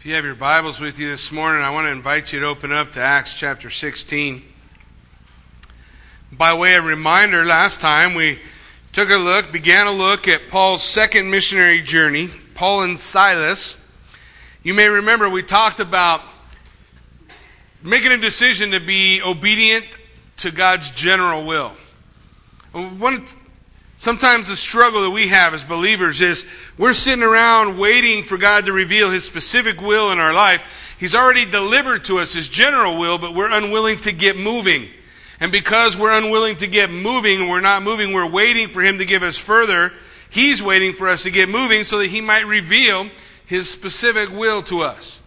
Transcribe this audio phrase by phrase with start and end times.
[0.00, 2.46] If you have your Bibles with you this morning, I want to invite you to
[2.46, 4.42] open up to Acts chapter 16.
[6.32, 8.38] By way of reminder, last time we
[8.94, 13.76] took a look, began a look at Paul's second missionary journey, Paul and Silas.
[14.62, 16.22] You may remember we talked about
[17.82, 19.84] making a decision to be obedient
[20.38, 21.72] to God's general will.
[22.72, 23.26] One
[24.00, 26.46] Sometimes the struggle that we have as believers is
[26.78, 30.64] we're sitting around waiting for God to reveal His specific will in our life.
[30.98, 34.88] He's already delivered to us His general will, but we're unwilling to get moving.
[35.38, 39.04] And because we're unwilling to get moving, we're not moving, we're waiting for Him to
[39.04, 39.92] give us further.
[40.30, 43.10] He's waiting for us to get moving so that He might reveal
[43.44, 45.20] His specific will to us.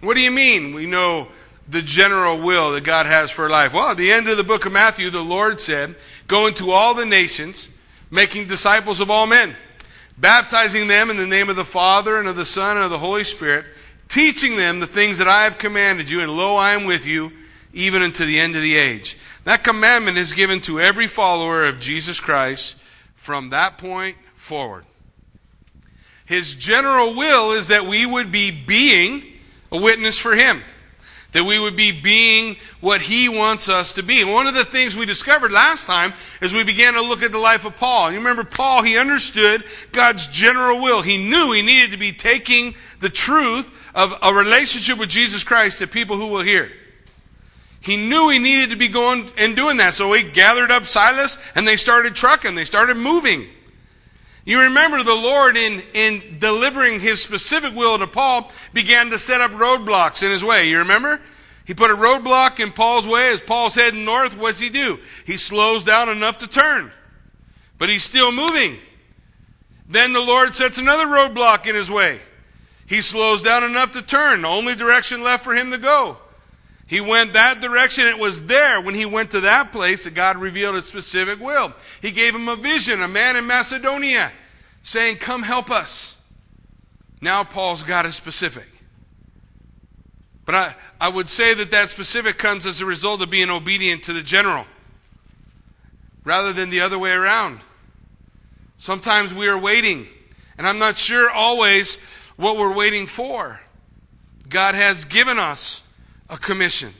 [0.00, 0.72] What do you mean?
[0.74, 1.28] We know
[1.68, 3.74] the general will that God has for life.
[3.74, 6.94] Well, at the end of the book of Matthew, the Lord said, Go into all
[6.94, 7.68] the nations
[8.14, 9.56] making disciples of all men,
[10.16, 12.98] baptizing them in the name of the Father and of the Son and of the
[12.98, 13.66] Holy Spirit,
[14.08, 17.32] teaching them the things that I have commanded you, and lo, I am with you
[17.72, 19.18] even unto the end of the age.
[19.42, 22.76] That commandment is given to every follower of Jesus Christ
[23.16, 24.84] from that point forward.
[26.24, 29.24] His general will is that we would be being
[29.72, 30.62] a witness for Him
[31.34, 34.22] that we would be being what He wants us to be.
[34.22, 37.32] And one of the things we discovered last time as we began to look at
[37.32, 38.12] the life of Paul.
[38.12, 41.02] You remember Paul, he understood God's general will.
[41.02, 45.78] He knew he needed to be taking the truth of a relationship with Jesus Christ
[45.78, 46.70] to people who will hear.
[47.80, 49.94] He knew he needed to be going and doing that.
[49.94, 52.54] So he gathered up Silas and they started trucking.
[52.54, 53.48] They started moving.
[54.44, 59.40] You remember the Lord in, in delivering his specific will to Paul began to set
[59.40, 60.68] up roadblocks in his way.
[60.68, 61.20] You remember?
[61.64, 64.36] He put a roadblock in Paul's way as Paul's heading north.
[64.36, 64.98] What's he do?
[65.24, 66.92] He slows down enough to turn.
[67.78, 68.76] But he's still moving.
[69.88, 72.20] Then the Lord sets another roadblock in his way.
[72.86, 74.42] He slows down enough to turn.
[74.42, 76.18] The only direction left for him to go.
[76.86, 78.06] He went that direction.
[78.06, 81.72] It was there when he went to that place that God revealed his specific will.
[82.02, 84.32] He gave him a vision, a man in Macedonia,
[84.84, 86.14] saying, Come help us.
[87.20, 88.68] Now Paul's got a specific.
[90.44, 94.04] But I, I would say that that specific comes as a result of being obedient
[94.04, 94.66] to the general
[96.22, 97.60] rather than the other way around.
[98.76, 100.06] Sometimes we are waiting,
[100.58, 101.96] and I'm not sure always
[102.36, 103.58] what we're waiting for.
[104.48, 105.82] God has given us
[106.28, 106.92] a commission.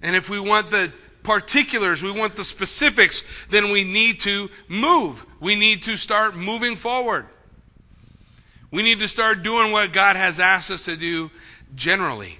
[0.00, 0.90] And if we want the
[1.26, 5.26] particulars, we want the specifics, then we need to move.
[5.40, 7.26] We need to start moving forward.
[8.70, 11.30] We need to start doing what God has asked us to do
[11.74, 12.38] generally.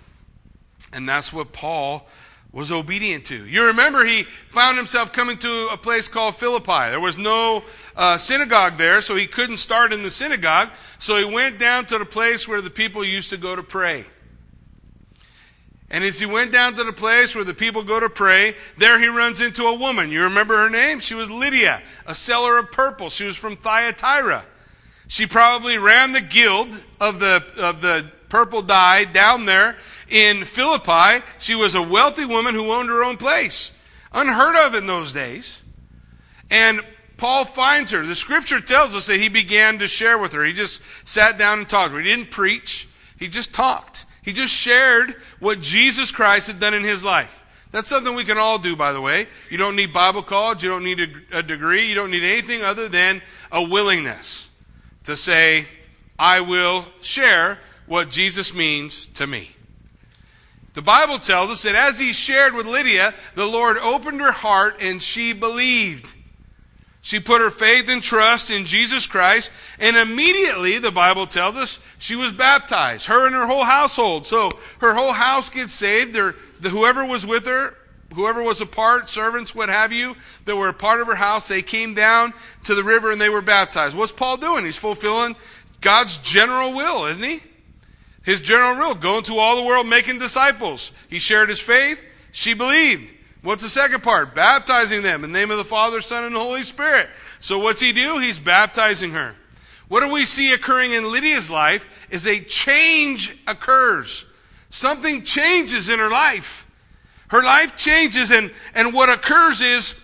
[0.93, 2.07] And that's what Paul
[2.53, 3.47] was obedient to.
[3.47, 6.91] You remember he found himself coming to a place called Philippi.
[6.91, 7.65] There was no
[7.97, 10.71] uh, synagogue there, so he couldn't start in the synagogue.
[11.01, 14.07] So he went down to the place where the people used to go to pray.
[15.89, 18.99] And as he went down to the place where the people go to pray, there
[18.99, 20.11] he runs into a woman.
[20.11, 20.99] You remember her name?
[20.99, 23.09] She was Lydia, a seller of purple.
[23.09, 24.45] She was from Thyatira.
[25.07, 29.77] She probably ran the guild of the, of the purple dye down there
[30.09, 31.25] in Philippi.
[31.39, 33.71] She was a wealthy woman who owned her own place.
[34.13, 35.63] Unheard of in those days.
[36.51, 36.81] And
[37.17, 38.05] Paul finds her.
[38.05, 40.45] The scripture tells us that he began to share with her.
[40.45, 41.95] He just sat down and talked.
[41.95, 42.89] He didn't preach.
[43.19, 44.05] He just talked.
[44.27, 47.45] He just shared what Jesus Christ had done in his life.
[47.71, 49.29] That's something we can all do, by the way.
[49.51, 50.65] You don't need Bible college.
[50.65, 51.01] You don't need
[51.33, 51.87] a, a degree.
[51.87, 53.23] You don't need anything other than
[53.53, 54.51] a willingness
[55.05, 55.67] to say,
[56.19, 59.53] I will share what Jesus means to me.
[60.75, 64.79] The Bible tells us that as he shared with Lydia, the Lord opened her heart
[64.81, 66.13] and she believed.
[67.07, 71.79] She put her faith and trust in Jesus Christ, and immediately, the Bible tells us,
[71.99, 73.07] she was baptized.
[73.07, 74.27] Her and her whole household.
[74.27, 74.51] So
[74.81, 76.17] her whole house gets saved.
[76.17, 77.75] Her, the, whoever was with her,
[78.13, 81.47] whoever was a part, servants, what have you, that were a part of her house,
[81.47, 82.35] they came down
[82.65, 83.97] to the river and they were baptized.
[83.97, 84.65] What's Paul doing?
[84.65, 85.37] He's fulfilling
[85.81, 87.41] God's general will, isn't he?
[88.25, 90.91] His general will, go into all the world making disciples.
[91.09, 92.03] He shared his faith.
[92.33, 93.13] She believed.
[93.47, 94.35] What's the second part?
[94.35, 97.09] Baptizing them in the name of the Father, Son, and the Holy Spirit.
[97.39, 98.19] So what's he do?
[98.19, 99.37] He's baptizing her.
[99.87, 104.25] What do we see occurring in Lydia's life is a change occurs.
[104.71, 106.67] Something changes in her life.
[107.29, 109.95] Her life changes and, and what occurs is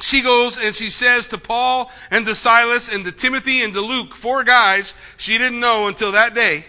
[0.00, 3.80] she goes and she says to Paul and to Silas and to Timothy and to
[3.80, 6.64] Luke, four guys she didn't know until that day,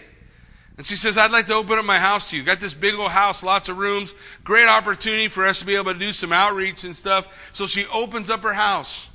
[0.78, 2.44] and she says, I'd like to open up my house to you.
[2.44, 4.14] Got this big old house, lots of rooms,
[4.44, 7.26] great opportunity for us to be able to do some outreach and stuff.
[7.52, 9.08] So she opens up her house.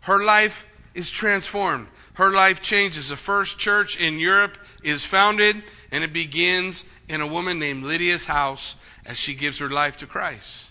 [0.00, 1.86] Her life is transformed.
[2.14, 3.10] her life changes.
[3.10, 5.62] The first church in Europe is founded,
[5.92, 8.74] and it begins in a woman named Lydia's house
[9.04, 10.64] as she gives her life to Christ.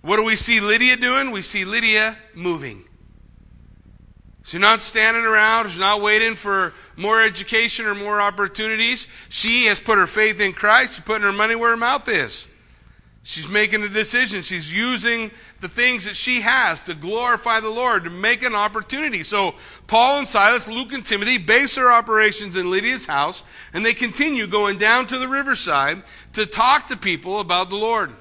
[0.00, 1.32] What do we see Lydia doing?
[1.32, 2.84] We see Lydia moving.
[4.46, 5.70] She's not standing around.
[5.70, 9.08] She's not waiting for more education or more opportunities.
[9.28, 10.94] She has put her faith in Christ.
[10.94, 12.46] She's putting her money where her mouth is.
[13.24, 14.42] She's making a decision.
[14.42, 19.24] She's using the things that she has to glorify the Lord, to make an opportunity.
[19.24, 19.56] So
[19.88, 23.42] Paul and Silas, Luke and Timothy base their operations in Lydia's house,
[23.72, 26.04] and they continue going down to the riverside
[26.34, 28.14] to talk to people about the Lord.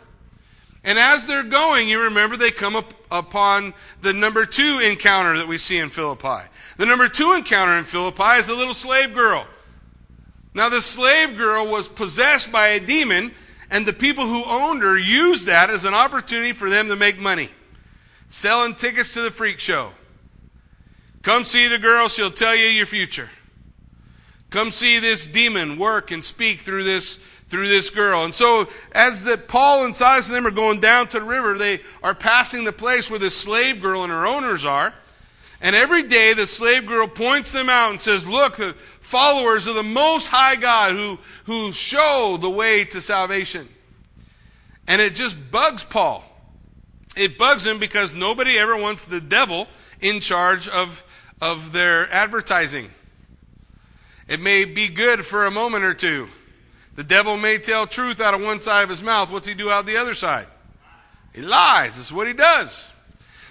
[0.86, 5.48] And as they're going, you remember they come up upon the number two encounter that
[5.48, 6.48] we see in Philippi.
[6.78, 9.48] The number two encounter in Philippi is a little slave girl.
[10.54, 13.34] Now, the slave girl was possessed by a demon,
[13.72, 17.18] and the people who owned her used that as an opportunity for them to make
[17.18, 17.50] money.
[18.30, 19.92] Selling tickets to the freak show.
[21.24, 23.32] Come see the girl, she'll tell you your future.
[24.52, 28.26] Come see this demon work and speak through this through this girl.
[28.26, 31.58] And so, as the, Paul and Silas and them are going down to the river,
[31.58, 34.94] they are passing the place where the slave girl and her owners are.
[35.62, 39.76] And every day, the slave girl points them out and says, Look, the followers of
[39.76, 43.68] the Most High God who, who show the way to salvation.
[44.88, 46.24] And it just bugs Paul.
[47.16, 49.68] It bugs him because nobody ever wants the devil
[50.02, 51.04] in charge of,
[51.42, 52.92] of their advertising.
[54.28, 56.28] It may be good for a moment or two.
[56.96, 59.30] The devil may tell truth out of one side of his mouth.
[59.30, 60.48] What's he do out the other side?
[61.34, 61.98] He lies.
[61.98, 62.90] That's what he does.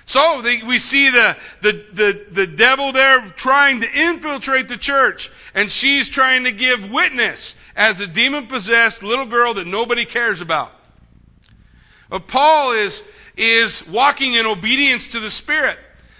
[0.06, 5.31] So the, we see the, the, the, the devil there trying to infiltrate the church,
[5.55, 10.41] and she's trying to give witness as a demon possessed little girl that nobody cares
[10.41, 10.73] about.
[12.11, 13.02] But Paul is,
[13.37, 15.79] is walking in obedience to the Spirit.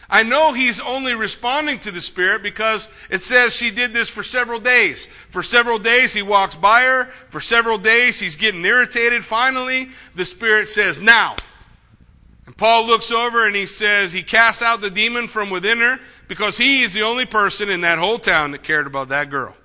[0.09, 4.23] I know he's only responding to the Spirit because it says she did this for
[4.23, 5.09] several days.
[5.31, 7.11] For several days he walks by her.
[7.31, 9.25] For several days he's getting irritated.
[9.25, 11.37] Finally, the Spirit says, Now.
[12.47, 15.99] And Paul looks over and he says, He casts out the demon from within her
[16.29, 19.57] because he is the only person in that whole town that cared about that girl.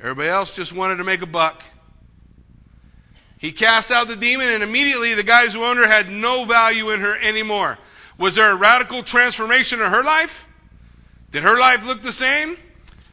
[0.00, 1.62] Everybody else just wanted to make a buck.
[3.38, 6.90] He cast out the demon, and immediately the guys who owned her had no value
[6.90, 7.78] in her anymore.
[8.18, 10.48] Was there a radical transformation in her life?
[11.30, 12.56] Did her life look the same?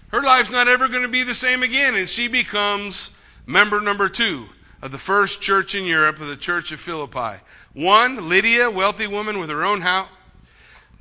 [0.10, 3.12] Her life's not ever going to be the same again, and she becomes
[3.46, 4.48] member number two
[4.82, 7.42] of the first church in Europe, of the church of Philippi.
[7.74, 10.10] One, Lydia, wealthy woman with her own house.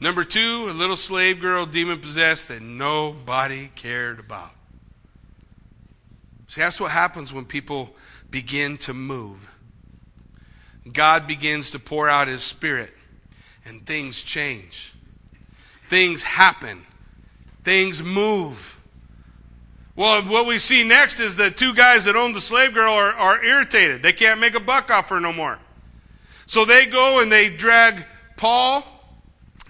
[0.01, 4.51] Number two, a little slave girl, demon possessed, that nobody cared about.
[6.49, 7.95] See, that's what happens when people
[8.31, 9.49] begin to move.
[10.91, 12.93] God begins to pour out His Spirit
[13.65, 14.95] and things change.
[15.85, 16.85] Things happen.
[17.65, 18.79] Things move.
[19.95, 23.13] Well, what we see next is the two guys that own the slave girl are,
[23.13, 24.03] are irritated.
[24.03, 25.59] They can't make a buck off her no more.
[26.47, 28.07] So they go and they drag
[28.37, 28.85] Paul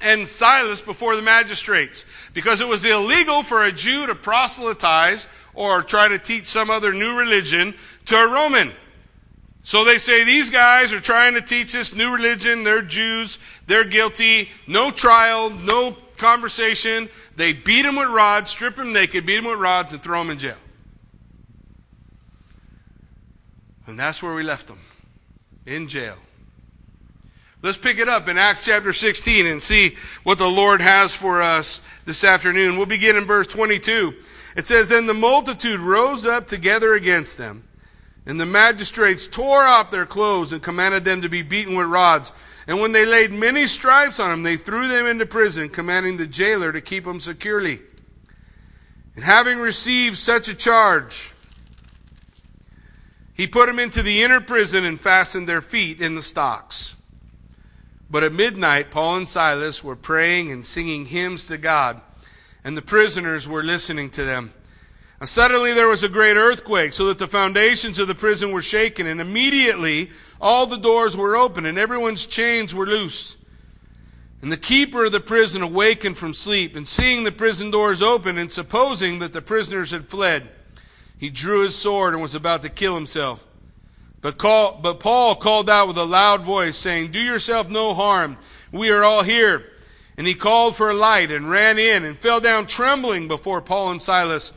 [0.01, 2.05] and Silas before the magistrates
[2.35, 6.93] because it was illegal for a Jew to proselytize or try to teach some other
[6.93, 7.75] new religion
[8.07, 8.73] to a Roman.
[9.63, 12.65] So they say these guys are trying to teach us new religion.
[12.65, 13.39] They're Jews.
[13.67, 14.49] They're guilty.
[14.67, 17.09] No trial, no conversation.
[17.37, 20.31] They beat them with rods, strip them naked, beat them with rods, and throw them
[20.31, 20.57] in jail.
[23.87, 24.81] And that's where we left them
[25.65, 26.17] in jail.
[27.63, 31.41] Let's pick it up in Acts chapter 16 and see what the Lord has for
[31.41, 32.77] us this afternoon.
[32.77, 34.15] We'll begin in verse 22.
[34.57, 37.63] It says, Then the multitude rose up together against them
[38.27, 42.33] and the magistrates tore off their clothes and commanded them to be beaten with rods.
[42.67, 46.27] And when they laid many stripes on them, they threw them into prison, commanding the
[46.27, 47.81] jailer to keep them securely.
[49.17, 51.33] And having received such a charge,
[53.35, 56.95] he put them into the inner prison and fastened their feet in the stocks.
[58.09, 62.01] But at midnight, Paul and Silas were praying and singing hymns to God,
[62.63, 64.53] and the prisoners were listening to them.
[65.23, 68.61] And suddenly there was a great earthquake, so that the foundations of the prison were
[68.61, 70.11] shaken, and immediately
[70.41, 73.37] all the doors were open, and everyone's chains were loosed.
[74.41, 78.37] And the keeper of the prison awakened from sleep, and seeing the prison doors open,
[78.37, 80.49] and supposing that the prisoners had fled,
[81.19, 83.47] he drew his sword and was about to kill himself.
[84.23, 88.39] But, call, but Paul called out with a loud voice, saying, Do yourself no harm.
[88.73, 89.71] We are all here.
[90.17, 93.93] And he called for a light and ran in and fell down trembling before Paul
[93.93, 94.53] and Silas.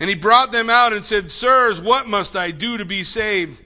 [0.00, 3.60] And he brought them out and said, Sirs, what must I do to be saved?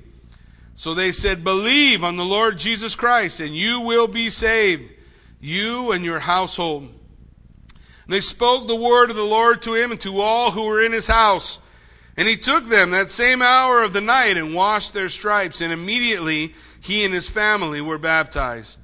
[0.74, 4.92] So they said, Believe on the Lord Jesus Christ, and you will be saved,
[5.40, 6.84] you and your household.
[6.84, 10.82] And they spoke the word of the Lord to him and to all who were
[10.82, 11.58] in his house.
[12.16, 15.72] And he took them that same hour of the night and washed their stripes, and
[15.72, 18.78] immediately he and his family were baptized.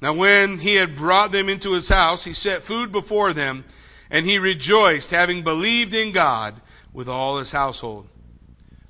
[0.00, 3.64] Now, when he had brought them into his house, he set food before them,
[4.10, 6.60] and he rejoiced, having believed in God
[6.94, 8.08] with all his household.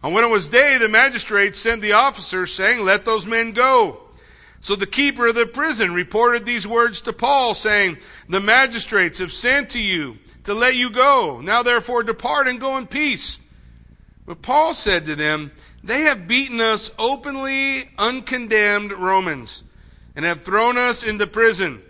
[0.02, 4.00] And when it was day, the magistrates sent the officers, saying, Let those men go.
[4.60, 9.32] So the keeper of the prison reported these words to Paul, saying, The magistrates have
[9.32, 11.40] sent to you to let you go.
[11.42, 13.38] Now therefore depart and go in peace.
[14.26, 19.62] But Paul said to them, They have beaten us openly, uncondemned Romans,
[20.14, 21.82] and have thrown us into prison.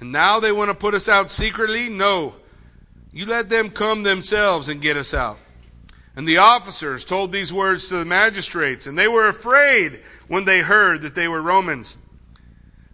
[0.00, 1.88] And now they want to put us out secretly?
[1.88, 2.36] No.
[3.12, 5.38] You let them come themselves and get us out.
[6.16, 10.60] And the officers told these words to the magistrates, and they were afraid when they
[10.60, 11.96] heard that they were Romans.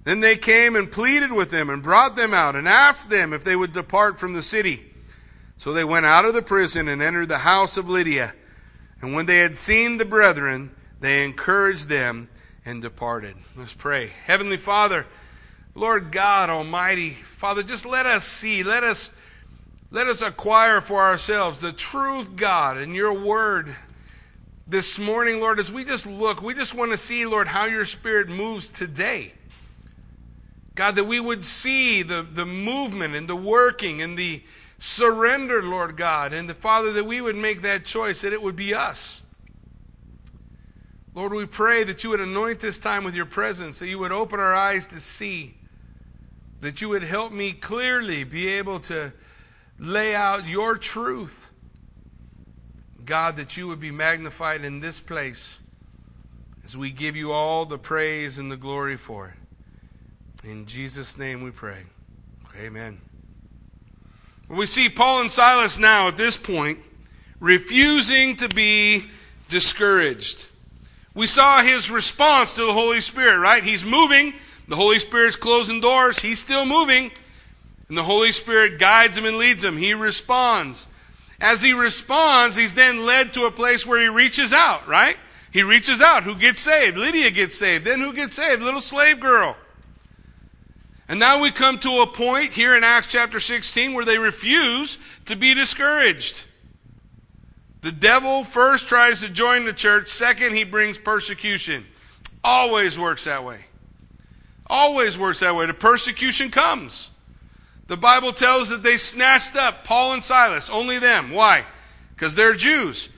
[0.05, 3.45] Then they came and pleaded with them and brought them out and asked them if
[3.45, 4.87] they would depart from the city.
[5.59, 8.33] So they went out of the prison and entered the house of Lydia.
[9.03, 12.31] And when they had seen the brethren, they encouraged them
[12.65, 13.35] and departed.
[13.57, 14.11] Let's pray.
[14.25, 15.07] Heavenly Father,
[15.75, 19.11] Lord God Almighty, Father, just let us see, let us
[19.91, 23.75] let us acquire for ourselves the truth, God, and your word
[24.67, 27.85] this morning, Lord, as we just look, we just want to see, Lord, how your
[27.85, 29.33] spirit moves today.
[30.77, 34.43] God, that we would see the, the movement and the working and the
[34.79, 38.57] surrender, Lord God, and the Father, that we would make that choice, that it would
[38.57, 39.21] be us.
[41.17, 44.13] Lord, we pray that you would anoint this time with your presence, that you would
[44.13, 45.55] open our eyes to see,
[46.61, 49.13] that you would help me clearly be able to
[49.81, 51.49] lay out your truth.
[53.05, 55.59] God, that you would be magnified in this place
[56.65, 60.49] as we give you all the praise and the glory for it.
[60.49, 61.83] In Jesus' name we pray.
[62.61, 63.01] Amen.
[64.49, 66.79] We see Paul and Silas now at this point
[67.41, 69.05] refusing to be
[69.49, 70.49] discouraged.
[71.15, 73.65] We saw his response to the Holy Spirit, right?
[73.65, 74.35] He's moving.
[74.69, 76.21] The Holy Spirit's closing doors.
[76.21, 77.11] He's still moving.
[77.91, 79.77] And the Holy Spirit guides him and leads him.
[79.77, 80.87] He responds.
[81.41, 85.17] As he responds, he's then led to a place where he reaches out, right?
[85.51, 86.23] He reaches out.
[86.23, 86.97] Who gets saved?
[86.97, 87.85] Lydia gets saved.
[87.85, 88.63] Then who gets saved?
[88.63, 89.57] Little slave girl.
[91.09, 95.01] And now we come to a point here in Acts chapter 16 where they refuse
[95.25, 96.45] to be discouraged.
[97.81, 101.85] The devil first tries to join the church, second, he brings persecution.
[102.45, 103.65] Always works that way.
[104.69, 105.67] Always works that way.
[105.67, 107.11] The persecution comes.
[107.91, 111.33] The Bible tells that they snatched up Paul and Silas, only them.
[111.33, 111.67] Why?
[112.15, 113.09] Because they're Jews.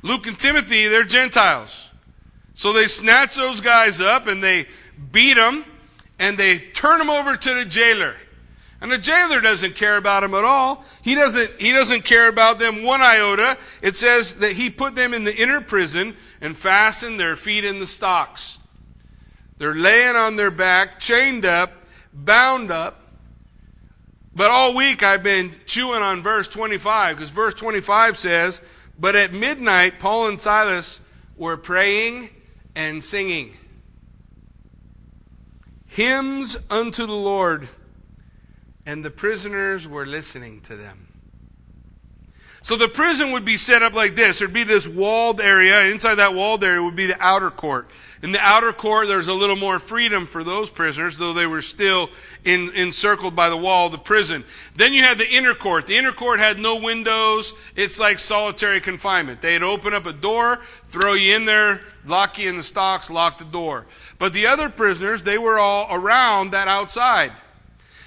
[0.00, 1.90] Luke and Timothy, they're Gentiles.
[2.54, 4.64] So they snatch those guys up and they
[5.12, 5.62] beat them
[6.18, 8.16] and they turn them over to the jailer.
[8.80, 10.86] And the jailer doesn't care about them at all.
[11.02, 13.58] He doesn't, he doesn't care about them one iota.
[13.82, 17.78] It says that he put them in the inner prison and fastened their feet in
[17.78, 18.58] the stocks.
[19.58, 21.72] They're laying on their back, chained up,
[22.14, 23.02] bound up.
[24.34, 28.60] But all week I've been chewing on verse 25 because verse 25 says,
[28.98, 31.00] But at midnight, Paul and Silas
[31.36, 32.30] were praying
[32.74, 33.54] and singing
[35.94, 37.68] hymns unto the Lord,
[38.84, 41.06] and the prisoners were listening to them.
[42.62, 44.40] So the prison would be set up like this.
[44.40, 45.82] There'd be this walled area.
[45.82, 47.88] Inside that walled area would be the outer court.
[48.24, 51.60] In the outer court, there's a little more freedom for those prisoners, though they were
[51.60, 52.08] still
[52.42, 54.44] in, encircled by the wall of the prison.
[54.74, 55.86] Then you had the inner court.
[55.86, 57.52] The inner court had no windows.
[57.76, 59.42] It's like solitary confinement.
[59.42, 63.36] They'd open up a door, throw you in there, lock you in the stocks, lock
[63.36, 63.84] the door.
[64.18, 67.32] But the other prisoners, they were all around that outside.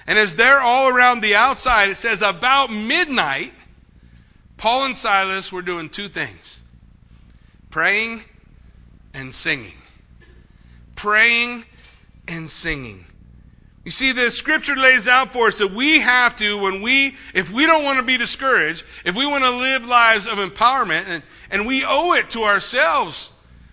[0.04, 3.52] And as they're all around the outside, it says about midnight,
[4.56, 6.58] Paul and Silas were doing two things
[7.70, 8.24] praying
[9.14, 9.77] and singing.
[10.98, 11.64] Praying
[12.26, 13.06] and singing.
[13.84, 17.50] You see, the scripture lays out for us that we have to, when we, if
[17.50, 21.22] we don't want to be discouraged, if we want to live lives of empowerment, and,
[21.50, 23.30] and we owe it to ourselves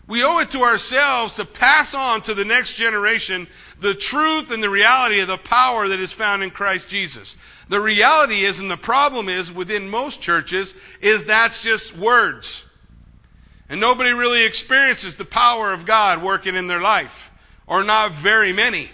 [0.08, 3.48] we owe it to ourselves to pass on to the next generation
[3.79, 7.36] the truth and the reality of the power that is found in Christ Jesus.
[7.70, 12.64] The reality is, and the problem is within most churches, is that's just words.
[13.69, 17.31] And nobody really experiences the power of God working in their life,
[17.65, 18.91] or not very many.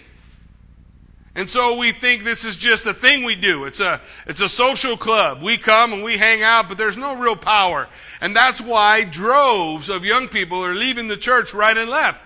[1.34, 3.64] And so we think this is just a thing we do.
[3.64, 5.42] It's a, it's a social club.
[5.42, 7.88] We come and we hang out, but there's no real power.
[8.20, 12.20] And that's why droves of young people are leaving the church right and left.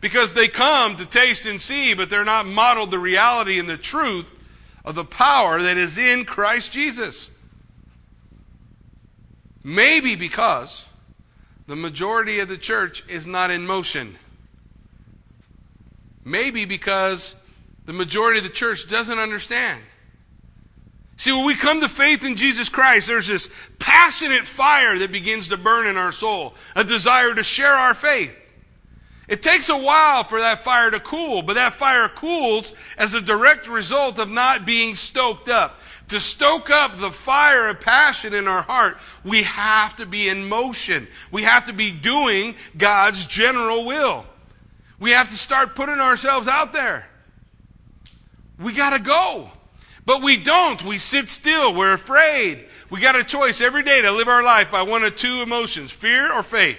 [0.00, 3.76] Because they come to taste and see, but they're not modeled the reality and the
[3.76, 4.32] truth
[4.84, 7.30] of the power that is in Christ Jesus.
[9.64, 10.84] Maybe because
[11.66, 14.16] the majority of the church is not in motion.
[16.24, 17.34] Maybe because
[17.86, 19.82] the majority of the church doesn't understand.
[21.16, 25.48] See, when we come to faith in Jesus Christ, there's this passionate fire that begins
[25.48, 28.34] to burn in our soul, a desire to share our faith.
[29.28, 33.20] It takes a while for that fire to cool, but that fire cools as a
[33.20, 35.78] direct result of not being stoked up.
[36.08, 40.48] To stoke up the fire of passion in our heart, we have to be in
[40.48, 41.06] motion.
[41.30, 44.26] We have to be doing God's general will.
[44.98, 47.06] We have to start putting ourselves out there.
[48.58, 49.50] We got to go.
[50.04, 50.82] But we don't.
[50.84, 51.74] We sit still.
[51.74, 52.66] We're afraid.
[52.90, 55.92] We got a choice every day to live our life by one of two emotions
[55.92, 56.78] fear or faith.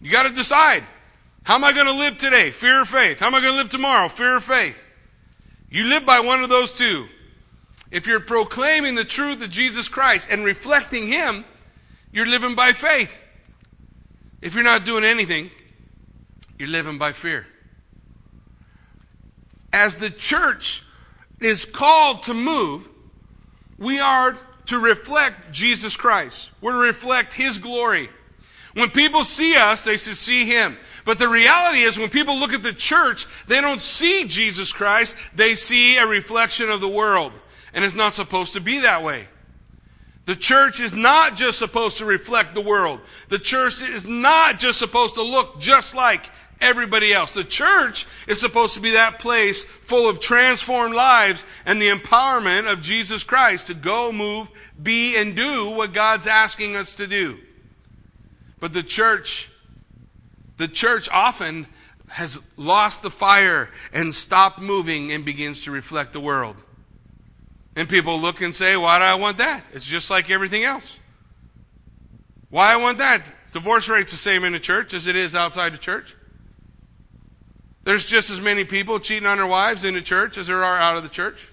[0.00, 0.84] You got to decide.
[1.44, 2.50] How am I going to live today?
[2.50, 3.20] Fear or faith?
[3.20, 4.08] How am I going to live tomorrow?
[4.08, 4.76] Fear or faith?
[5.70, 7.06] You live by one of those two.
[7.90, 11.44] If you're proclaiming the truth of Jesus Christ and reflecting Him,
[12.12, 13.16] you're living by faith.
[14.40, 15.50] If you're not doing anything,
[16.58, 17.46] you're living by fear.
[19.72, 20.82] As the church
[21.40, 22.88] is called to move,
[23.78, 26.50] we are to reflect Jesus Christ.
[26.62, 28.08] We're to reflect His glory.
[28.74, 30.76] When people see us, they should see Him.
[31.04, 35.14] But the reality is, when people look at the church, they don't see Jesus Christ,
[35.34, 37.32] they see a reflection of the world.
[37.74, 39.26] And it's not supposed to be that way.
[40.26, 43.00] The church is not just supposed to reflect the world.
[43.28, 46.30] The church is not just supposed to look just like
[46.60, 47.34] everybody else.
[47.34, 52.72] The church is supposed to be that place full of transformed lives and the empowerment
[52.72, 54.48] of Jesus Christ to go, move,
[54.82, 57.38] be, and do what God's asking us to do.
[58.60, 59.50] But the church
[60.56, 61.66] the church often
[62.08, 66.56] has lost the fire and stopped moving and begins to reflect the world.
[67.76, 69.64] And people look and say, Why do I want that?
[69.72, 70.98] It's just like everything else.
[72.50, 73.32] Why I want that?
[73.52, 76.14] Divorce rate's the same in the church as it is outside the church.
[77.82, 80.78] There's just as many people cheating on their wives in the church as there are
[80.78, 81.48] out of the church.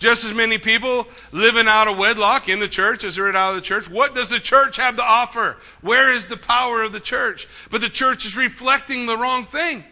[0.00, 3.56] Just as many people living out of wedlock in the church as are out of
[3.56, 3.88] the church.
[3.88, 5.58] What does the church have to offer?
[5.82, 7.46] Where is the power of the church?
[7.70, 9.84] But the church is reflecting the wrong thing.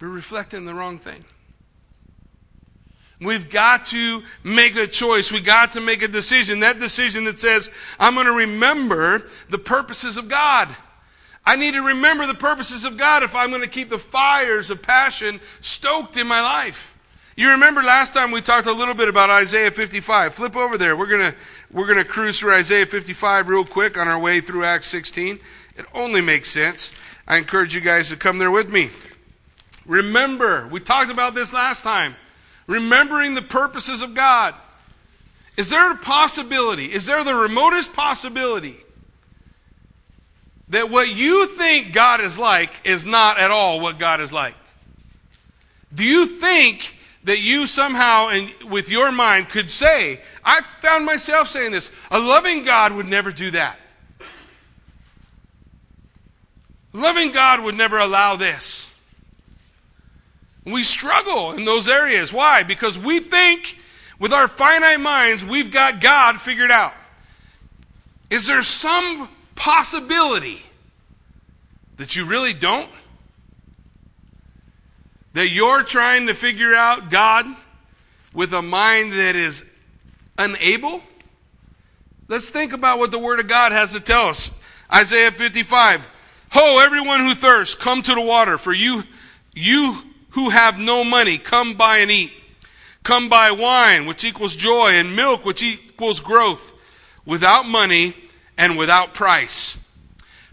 [0.00, 1.22] We're reflecting the wrong thing.
[3.20, 5.30] We've got to make a choice.
[5.30, 6.60] We've got to make a decision.
[6.60, 10.74] That decision that says, I'm going to remember the purposes of God.
[11.44, 14.70] I need to remember the purposes of God if I'm going to keep the fires
[14.70, 16.93] of passion stoked in my life.
[17.36, 20.34] You remember last time we talked a little bit about Isaiah 55.
[20.34, 20.96] Flip over there.
[20.96, 21.36] We're going to
[21.72, 25.40] we're going to cruise through Isaiah 55 real quick on our way through Acts 16.
[25.76, 26.92] It only makes sense.
[27.26, 28.90] I encourage you guys to come there with me.
[29.84, 32.14] Remember, we talked about this last time.
[32.68, 34.54] Remembering the purposes of God.
[35.56, 36.86] Is there a possibility?
[36.86, 38.76] Is there the remotest possibility
[40.68, 44.54] that what you think God is like is not at all what God is like?
[45.94, 51.48] Do you think that you somehow, and with your mind, could say, I found myself
[51.48, 53.78] saying this, a loving God would never do that.
[56.92, 58.90] A loving God would never allow this.
[60.64, 62.32] We struggle in those areas.
[62.32, 62.62] Why?
[62.62, 63.78] Because we think
[64.18, 66.94] with our finite minds we've got God figured out.
[68.30, 70.62] Is there some possibility
[71.96, 72.90] that you really don't?
[75.34, 77.46] That you're trying to figure out God
[78.32, 79.64] with a mind that is
[80.38, 81.02] unable?
[82.26, 84.58] Let's think about what the Word of God has to tell us.
[84.92, 86.10] Isaiah 55.
[86.50, 88.56] Ho, everyone who thirsts, come to the water.
[88.58, 89.02] For you,
[89.54, 89.96] you
[90.30, 92.32] who have no money, come buy and eat.
[93.02, 96.72] Come buy wine, which equals joy, and milk, which equals growth,
[97.26, 98.16] without money
[98.56, 99.76] and without price.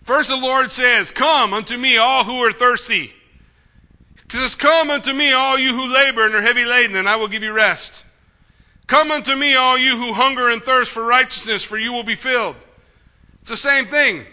[0.04, 3.14] First, the Lord says, Come unto me, all who are thirsty.
[4.32, 7.18] He says, Come unto me, all you who labor and are heavy laden, and I
[7.18, 8.06] will give you rest.
[8.88, 12.16] Come unto me, all you who hunger and thirst for righteousness, for you will be
[12.16, 12.56] filled.
[13.42, 14.26] It's the same thing.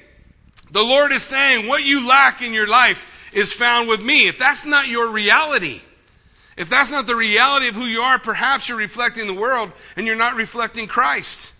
[0.71, 4.29] The Lord is saying, What you lack in your life is found with me.
[4.29, 5.81] If that's not your reality,
[6.57, 10.07] if that's not the reality of who you are, perhaps you're reflecting the world and
[10.07, 11.53] you're not reflecting Christ.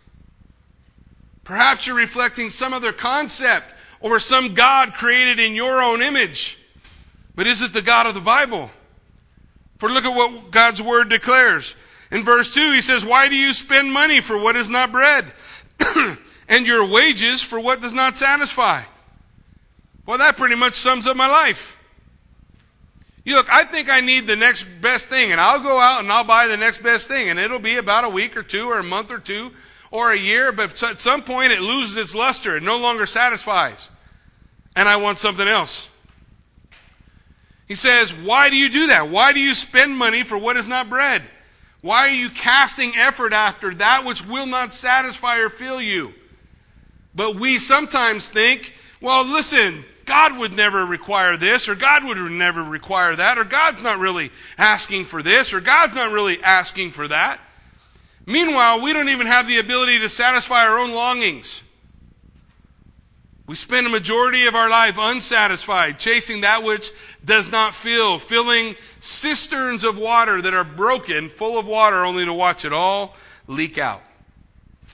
[1.43, 6.58] Perhaps you're reflecting some other concept or some God created in your own image.
[7.39, 8.69] But is it the God of the Bible?
[9.77, 11.77] For look at what God's word declares.
[12.11, 15.33] In verse 2, he says, Why do you spend money for what is not bread,
[16.49, 18.83] and your wages for what does not satisfy?
[20.05, 21.79] Well, that pretty much sums up my life.
[23.25, 26.11] You look, I think I need the next best thing, and I'll go out and
[26.11, 28.81] I'll buy the next best thing, and it'll be about a week or two, or
[28.81, 29.53] a month or two,
[29.93, 32.57] or a year, but at some point it loses its luster.
[32.57, 33.91] It no longer satisfies.
[34.75, 35.89] And I want something else.
[37.69, 39.11] He says, Why do you do that?
[39.11, 41.23] Why do you spend money for what is not bread?
[41.83, 46.13] Why are you casting effort after that which will not satisfy or fill you?
[47.15, 52.63] But we sometimes think, well, listen, God would never require this, or God would never
[52.63, 57.07] require that, or God's not really asking for this, or God's not really asking for
[57.09, 57.39] that.
[58.27, 61.63] Meanwhile, we don't even have the ability to satisfy our own longings.
[63.49, 66.91] We spend a majority of our life unsatisfied, chasing that which
[67.25, 72.35] does not fill, filling cisterns of water that are broken, full of water, only to
[72.35, 74.03] watch it all leak out.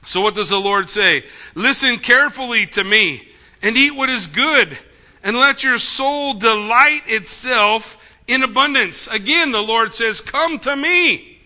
[0.05, 1.25] So, what does the Lord say?
[1.57, 3.27] Listen carefully to me
[3.61, 4.79] and eat what is good,
[5.25, 9.09] and let your soul delight itself in abundance.
[9.09, 11.41] Again, the Lord says, Come to me.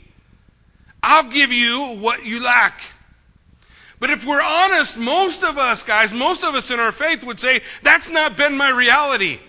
[1.03, 2.83] I'll give you what you lack.
[4.01, 7.41] But if we're honest, most of us, guys, most of us in our faith would
[7.41, 9.41] say, that's not been my reality.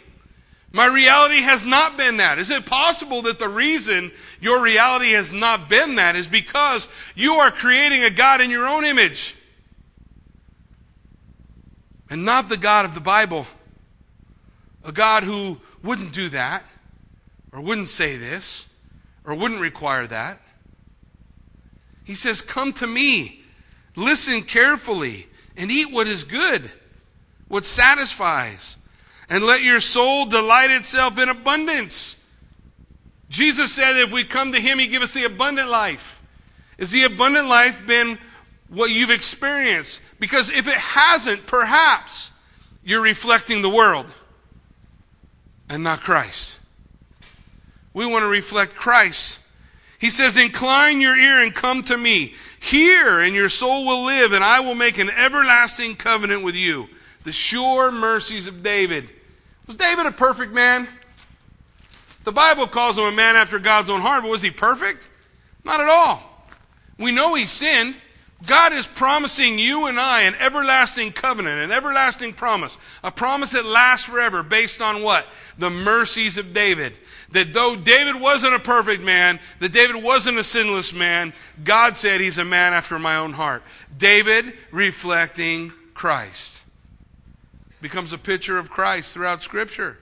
[0.71, 2.37] My reality has not been that.
[2.39, 7.35] Is it possible that the reason your reality has not been that is because you
[7.35, 9.35] are creating a God in your own image
[12.09, 13.47] and not the God of the Bible?
[14.83, 16.63] A God who wouldn't do that,
[17.51, 18.67] or wouldn't say this,
[19.25, 20.39] or wouldn't require that.
[22.03, 23.38] He says, Come to me.
[23.95, 26.71] Listen carefully and eat what is good,
[27.47, 28.77] what satisfies,
[29.29, 32.23] and let your soul delight itself in abundance.
[33.29, 36.21] Jesus said if we come to Him, He gives us the abundant life.
[36.77, 38.17] Is the abundant life been
[38.69, 40.01] what you've experienced?
[40.19, 42.31] Because if it hasn't, perhaps
[42.83, 44.13] you're reflecting the world
[45.69, 46.59] and not Christ.
[47.93, 49.39] We want to reflect Christ.
[49.99, 52.33] He says, Incline your ear and come to me.
[52.59, 56.89] Hear, and your soul will live, and I will make an everlasting covenant with you.
[57.23, 59.09] The sure mercies of David.
[59.65, 60.87] Was David a perfect man?
[62.25, 65.09] The Bible calls him a man after God's own heart, but was he perfect?
[65.63, 66.21] Not at all.
[66.97, 67.95] We know he sinned.
[68.45, 73.65] God is promising you and I an everlasting covenant, an everlasting promise, a promise that
[73.65, 75.25] lasts forever based on what?
[75.57, 76.93] The mercies of David
[77.31, 82.21] that though David wasn't a perfect man, that David wasn't a sinless man, God said
[82.21, 83.63] he's a man after my own heart.
[83.97, 86.63] David reflecting Christ
[87.81, 89.97] becomes a picture of Christ throughout Scripture.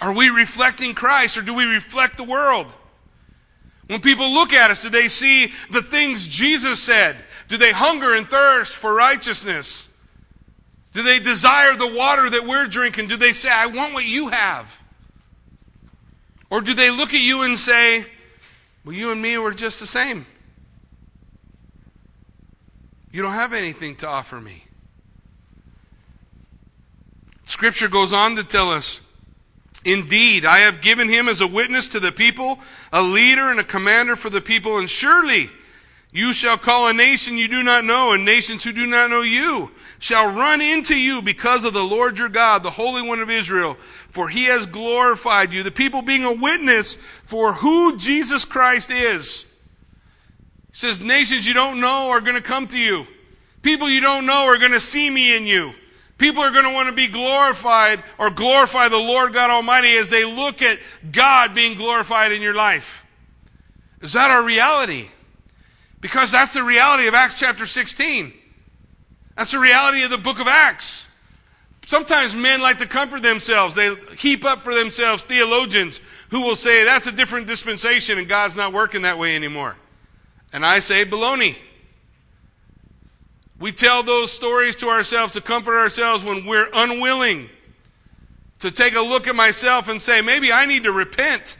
[0.00, 2.66] Are we reflecting Christ or do we reflect the world?
[3.88, 7.16] When people look at us, do they see the things Jesus said?
[7.48, 9.88] Do they hunger and thirst for righteousness?
[10.94, 13.08] Do they desire the water that we're drinking?
[13.08, 14.81] Do they say, I want what you have?
[16.52, 18.04] Or do they look at you and say,
[18.84, 20.26] well, you and me were just the same?
[23.10, 24.64] You don't have anything to offer me.
[27.46, 29.00] Scripture goes on to tell us
[29.86, 32.60] Indeed, I have given him as a witness to the people,
[32.92, 35.50] a leader and a commander for the people, and surely
[36.12, 39.22] you shall call a nation you do not know, and nations who do not know
[39.22, 43.30] you shall run into you because of the Lord your God, the Holy One of
[43.30, 43.78] Israel,
[44.10, 45.62] for he has glorified you.
[45.62, 49.46] The people being a witness for who Jesus Christ is.
[50.70, 53.06] He says, nations you don't know are going to come to you.
[53.62, 55.72] People you don't know are going to see me in you.
[56.18, 60.10] People are going to want to be glorified or glorify the Lord God Almighty as
[60.10, 60.78] they look at
[61.10, 63.04] God being glorified in your life.
[64.02, 65.08] Is that our reality?
[66.02, 68.34] Because that's the reality of Acts chapter 16.
[69.36, 71.06] That's the reality of the book of Acts.
[71.86, 73.76] Sometimes men like to comfort themselves.
[73.76, 78.56] They heap up for themselves theologians who will say that's a different dispensation and God's
[78.56, 79.76] not working that way anymore.
[80.52, 81.56] And I say baloney.
[83.60, 87.48] We tell those stories to ourselves to comfort ourselves when we're unwilling
[88.58, 91.56] to take a look at myself and say, maybe I need to repent.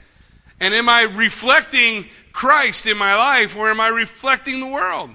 [0.63, 5.11] And am I reflecting Christ in my life or am I reflecting the world?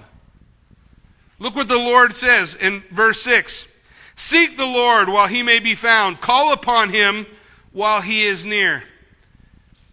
[1.38, 3.66] Look what the Lord says in verse 6
[4.14, 7.24] Seek the Lord while he may be found, call upon him
[7.72, 8.82] while he is near.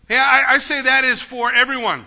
[0.10, 2.06] Yeah, I, I say that is for everyone.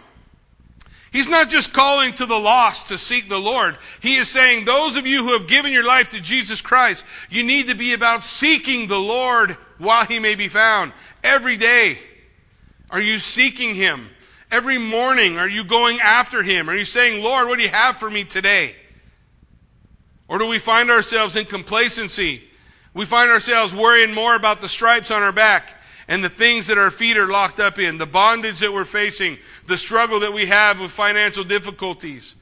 [1.11, 3.79] He's not just calling to the lost to seek the Lord.
[4.01, 7.43] He is saying, those of you who have given your life to Jesus Christ, you
[7.45, 10.93] need to be about seeking the Lord while he may be found.
[11.25, 11.99] Every day,
[12.91, 14.09] are you seeking him?
[14.51, 16.71] Every morning, are you going after him?
[16.71, 18.75] Are you saying, Lord, what do you have for me today?
[20.27, 22.45] Or do we find ourselves in complacency?
[22.95, 25.75] We find ourselves worrying more about the stripes on our back
[26.09, 29.39] and the things that our feet are locked up in, the bondage that we're facing,
[29.67, 32.35] the struggle that we have with financial difficulties.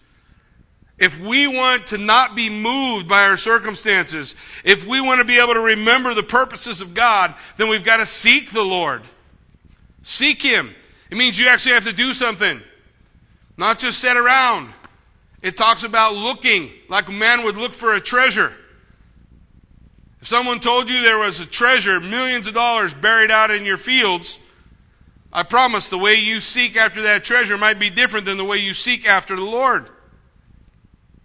[0.98, 5.38] If we want to not be moved by our circumstances, if we want to be
[5.38, 9.02] able to remember the purposes of God, then we've got to seek the Lord.
[10.06, 10.72] Seek Him.
[11.10, 12.62] It means you actually have to do something,
[13.56, 14.72] not just sit around.
[15.42, 18.52] It talks about looking like a man would look for a treasure.
[20.20, 23.78] If someone told you there was a treasure, millions of dollars buried out in your
[23.78, 24.38] fields,
[25.32, 28.58] I promise the way you seek after that treasure might be different than the way
[28.58, 29.90] you seek after the Lord.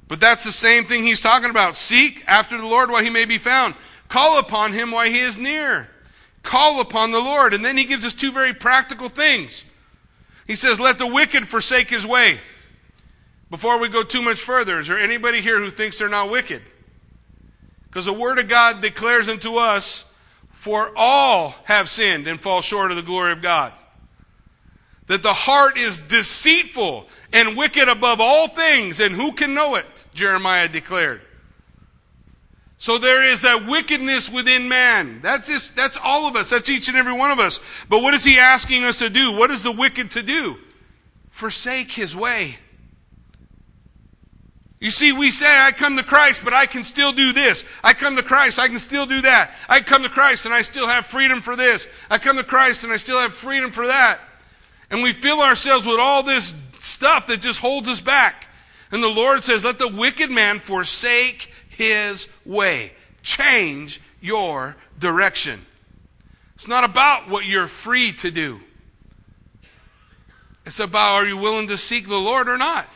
[0.08, 1.76] But that's the same thing he's talking about.
[1.76, 3.76] Seek after the Lord while he may be found.
[4.08, 5.88] Call upon him while he is near.
[6.43, 7.54] Call upon the Lord.
[7.54, 9.65] And then he gives us two very practical things.
[10.47, 12.39] He says, Let the wicked forsake his way.
[13.49, 16.62] Before we go too much further, is there anybody here who thinks they're not wicked?
[17.88, 20.06] Because the Word of God declares unto us,
[20.54, 23.73] For all have sinned and fall short of the glory of God.
[25.08, 30.06] That the heart is deceitful and wicked above all things, and who can know it?
[30.13, 31.21] Jeremiah declared.
[32.82, 35.20] So there is that wickedness within man.
[35.22, 36.50] That's just, that's all of us.
[36.50, 37.60] That's each and every one of us.
[37.88, 39.34] But what is he asking us to do?
[39.34, 40.58] What is the wicked to do?
[41.30, 42.58] Forsake his way.
[44.80, 47.65] You see, we say, I come to Christ, but I can still do this.
[47.84, 49.54] I come to Christ, I can still do that.
[49.70, 51.86] I come to Christ and I still have freedom for this.
[52.10, 54.22] I come to Christ and I still have freedom for that.
[54.89, 58.48] And we fill ourselves with all this stuff that just holds us back.
[58.91, 61.50] And the Lord says, let the wicked man forsake
[61.82, 62.94] his way.
[63.24, 65.65] Change your direction.
[66.56, 68.62] It's not about what you're free to do.
[70.65, 72.88] It's about are you willing to seek the Lord or not?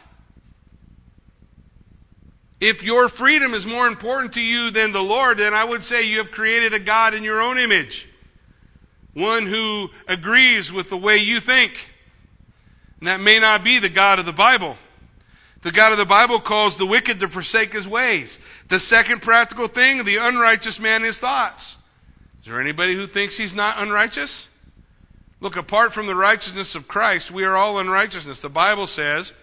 [2.62, 6.08] If your freedom is more important to you than the Lord, then I would say
[6.08, 8.08] you have created a God in your own image.
[9.14, 11.90] One who agrees with the way you think.
[13.00, 14.78] And that may not be the God of the Bible.
[15.66, 18.38] The God of the Bible calls the wicked to forsake his ways.
[18.68, 21.78] The second practical thing, the unrighteous man his thoughts.
[22.44, 24.48] Is there anybody who thinks he's not unrighteous?
[25.40, 28.42] Look, apart from the righteousness of Christ, we are all unrighteousness.
[28.42, 29.34] The Bible says,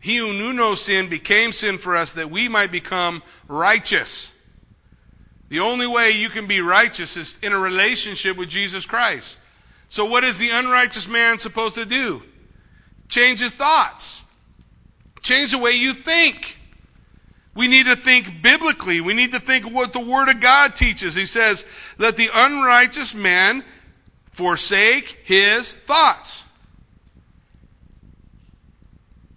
[0.00, 4.32] he who knew no sin became sin for us that we might become righteous.
[5.48, 9.38] The only way you can be righteous is in a relationship with Jesus Christ.
[9.88, 12.22] So, what is the unrighteous man supposed to do?
[13.08, 14.20] Change his thoughts,
[15.24, 16.60] change the way you think.
[17.56, 19.00] We need to think biblically.
[19.00, 21.14] We need to think what the Word of God teaches.
[21.14, 21.64] He says,
[21.98, 23.64] Let the unrighteous man
[24.32, 26.44] forsake his thoughts.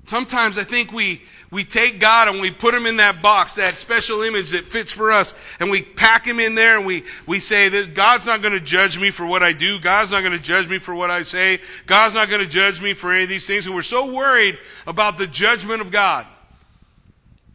[0.07, 3.77] Sometimes I think we, we take God and we put him in that box, that
[3.77, 7.39] special image that fits for us, and we pack him in there and we, we
[7.39, 9.79] say that God's not going to judge me for what I do.
[9.79, 11.61] God's not going to judge me for what I say.
[11.85, 13.65] God's not going to judge me for any of these things.
[13.65, 16.27] And we're so worried about the judgment of God.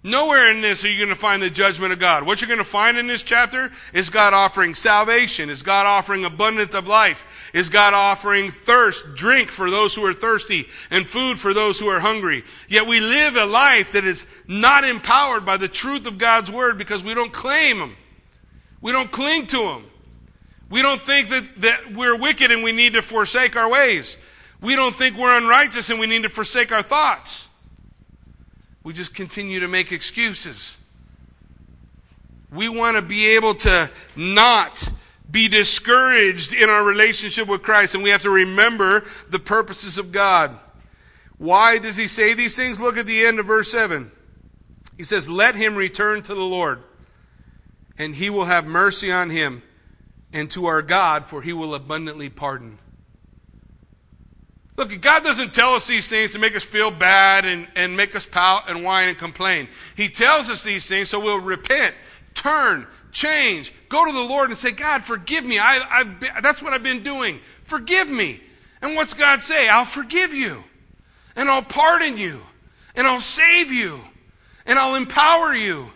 [0.04, 2.24] Nowhere in this are you going to find the judgment of God.
[2.24, 6.24] What you're going to find in this chapter is God offering salvation, is God offering
[6.24, 11.38] abundance of life, is God offering thirst, drink for those who are thirsty, and food
[11.38, 12.42] for those who are hungry.
[12.66, 16.78] Yet we live a life that is not empowered by the truth of God's word
[16.78, 17.96] because we don't claim Him.
[18.80, 19.84] We don't cling to Him.
[20.68, 24.16] We don't think that, that we're wicked and we need to forsake our ways.
[24.60, 27.46] We don't think we're unrighteous and we need to forsake our thoughts.
[28.84, 30.78] We just continue to make excuses.
[32.50, 34.92] We want to be able to not
[35.30, 40.12] be discouraged in our relationship with Christ, and we have to remember the purposes of
[40.12, 40.58] God.
[41.38, 42.78] Why does he say these things?
[42.78, 44.10] Look at the end of verse 7.
[44.96, 46.82] He says, Let him return to the Lord,
[47.96, 49.62] and he will have mercy on him,
[50.32, 52.78] and to our God, for he will abundantly pardon.
[54.76, 58.16] Look, God doesn't tell us these things to make us feel bad and, and make
[58.16, 59.68] us pout and whine and complain.
[59.96, 61.94] He tells us these things so we'll repent,
[62.34, 65.58] turn, change, go to the Lord and say, God, forgive me.
[65.58, 67.40] I, been, that's what I've been doing.
[67.64, 68.42] Forgive me.
[68.80, 69.68] And what's God say?
[69.68, 70.64] I'll forgive you.
[71.36, 72.40] And I'll pardon you.
[72.96, 74.00] And I'll save you.
[74.64, 75.90] And I'll empower you.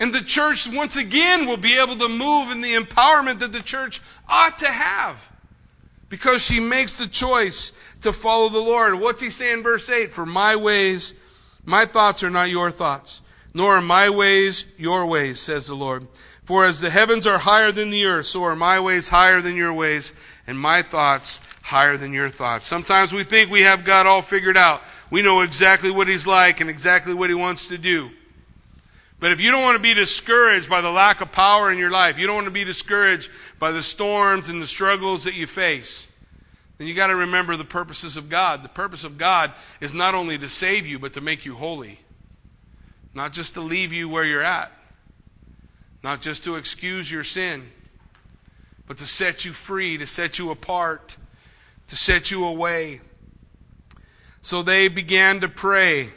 [0.00, 3.60] And the church, once again, will be able to move in the empowerment that the
[3.60, 5.29] church ought to have
[6.10, 9.00] because she makes the choice to follow the Lord.
[9.00, 10.12] What's he say in verse 8?
[10.12, 11.14] For my ways,
[11.64, 13.22] my thoughts are not your thoughts,
[13.54, 16.06] nor are my ways your ways, says the Lord.
[16.44, 19.56] For as the heavens are higher than the earth, so are my ways higher than
[19.56, 20.12] your ways,
[20.46, 22.66] and my thoughts higher than your thoughts.
[22.66, 24.82] Sometimes we think we have God all figured out.
[25.10, 28.10] We know exactly what he's like and exactly what he wants to do.
[29.20, 31.90] But if you don't want to be discouraged by the lack of power in your
[31.90, 35.46] life, you don't want to be discouraged by the storms and the struggles that you
[35.46, 36.06] face,
[36.78, 38.62] then you got to remember the purposes of God.
[38.62, 39.52] The purpose of God
[39.82, 42.00] is not only to save you, but to make you holy.
[43.12, 44.72] Not just to leave you where you're at,
[46.02, 47.70] not just to excuse your sin,
[48.86, 51.18] but to set you free, to set you apart,
[51.88, 53.00] to set you away.
[54.40, 56.08] So they began to pray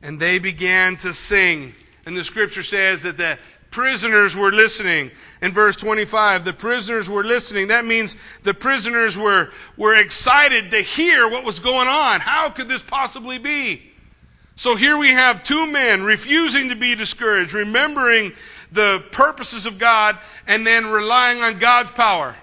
[0.00, 1.74] and they began to sing.
[2.06, 3.38] And the scripture says that the
[3.70, 5.10] prisoners were listening.
[5.40, 7.68] In verse 25, the prisoners were listening.
[7.68, 12.20] That means the prisoners were, were excited to hear what was going on.
[12.20, 13.92] How could this possibly be?
[14.56, 18.32] So here we have two men refusing to be discouraged, remembering
[18.70, 22.36] the purposes of God, and then relying on God's power.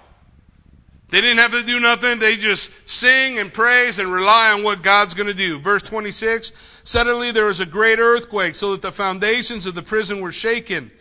[1.09, 2.19] They didn't have to do nothing.
[2.19, 5.59] They just sing and praise and rely on what God's going to do.
[5.59, 6.51] Verse 26
[6.83, 10.91] Suddenly there was a great earthquake, so that the foundations of the prison were shaken.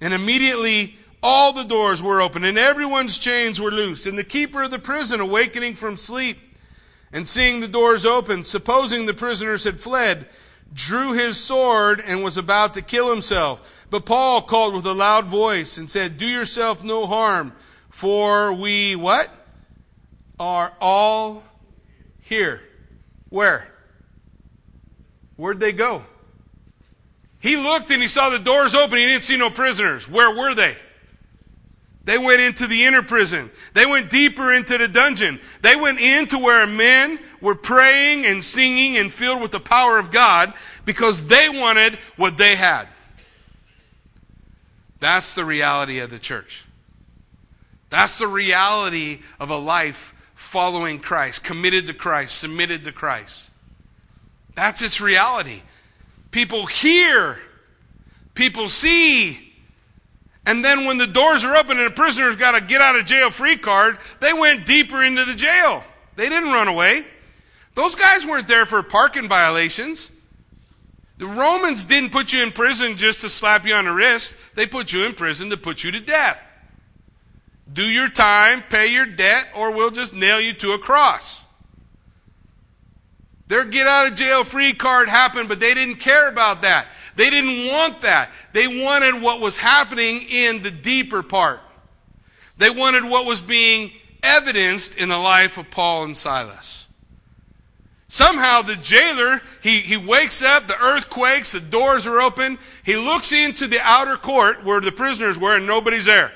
[0.00, 4.06] And immediately all the doors were opened, and everyone's chains were loosed.
[4.06, 6.38] And the keeper of the prison, awakening from sleep,
[7.12, 10.26] and seeing the doors open, supposing the prisoners had fled,
[10.72, 13.86] drew his sword and was about to kill himself.
[13.88, 17.52] But Paul called with a loud voice and said, Do yourself no harm,
[17.88, 19.30] for we what?
[20.38, 21.42] Are all
[22.22, 22.60] here.
[23.28, 23.68] Where?
[25.36, 26.04] Where'd they go?
[27.40, 28.98] He looked and he saw the doors open.
[28.98, 30.08] He didn't see no prisoners.
[30.08, 30.76] Where were they?
[32.04, 33.50] They went into the inner prison.
[33.72, 35.40] They went deeper into the dungeon.
[35.62, 40.10] They went into where men were praying and singing and filled with the power of
[40.10, 40.52] God
[40.84, 42.88] because they wanted what they had.
[45.00, 46.64] That's the reality of the church.
[47.90, 50.13] That's the reality of a life
[50.54, 53.50] following Christ, committed to Christ, submitted to Christ.
[54.54, 55.62] That's its reality.
[56.30, 57.40] People hear,
[58.34, 59.52] people see,
[60.46, 63.04] and then when the doors are open and the prisoner's got a get out of
[63.04, 65.82] jail free card, they went deeper into the jail.
[66.14, 67.04] They didn't run away.
[67.74, 70.08] Those guys weren't there for parking violations.
[71.18, 74.36] The Romans didn't put you in prison just to slap you on the wrist.
[74.54, 76.40] They put you in prison to put you to death.
[77.72, 81.42] Do your time, pay your debt, or we'll just nail you to a cross.
[83.46, 86.88] Their get out of jail free card happened, but they didn't care about that.
[87.16, 88.30] They didn't want that.
[88.52, 91.60] They wanted what was happening in the deeper part.
[92.56, 96.86] They wanted what was being evidenced in the life of Paul and Silas.
[98.08, 102.58] Somehow the jailer, he, he wakes up, the earth quakes, the doors are open.
[102.84, 106.32] He looks into the outer court where the prisoners were and nobody's there.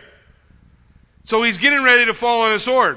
[1.28, 2.96] So he's getting ready to fall on his sword.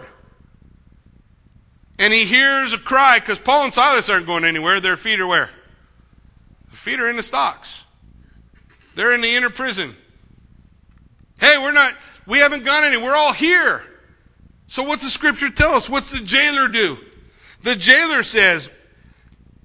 [2.00, 4.80] And he hears a cry because Paul and Silas aren't going anywhere.
[4.80, 5.50] Their feet are where?
[6.70, 7.84] Their feet are in the stocks.
[8.96, 9.98] They're in the inner prison.
[11.42, 11.94] Hey, we're not,
[12.26, 13.10] we haven't gone anywhere.
[13.10, 13.84] We're all here.
[14.68, 15.90] So what's the scripture tell us?
[15.90, 17.00] What's the jailer do?
[17.64, 18.70] The jailer says,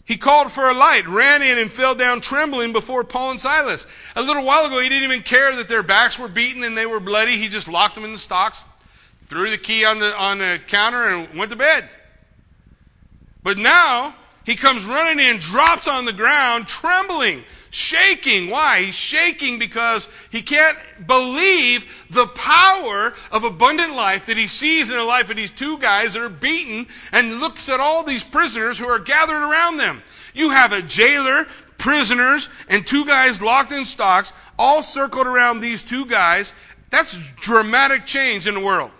[0.07, 3.89] he called for a light, ran in, and fell down trembling before Paul and Silas.
[4.15, 6.87] A little while ago, he didn't even care that their backs were beaten and they
[6.87, 7.37] were bloody.
[7.37, 8.65] He just locked them in the stocks,
[9.27, 11.89] threw the key on the, on the counter, and went to bed.
[13.43, 14.15] But now
[14.45, 17.43] he comes running in, drops on the ground, trembling,
[17.77, 18.49] shaking.
[18.49, 18.85] Why?
[18.85, 24.97] He's shaking because he can't believe the power of abundant life that he sees in
[24.97, 28.79] the life of these two guys that are beaten and looks at all these prisoners
[28.79, 30.03] who are gathered around them.
[30.35, 31.47] You have a jailer,
[31.79, 36.53] prisoners, and two guys locked in stocks, all circled around these two guys.
[36.91, 38.91] That's dramatic change in the world.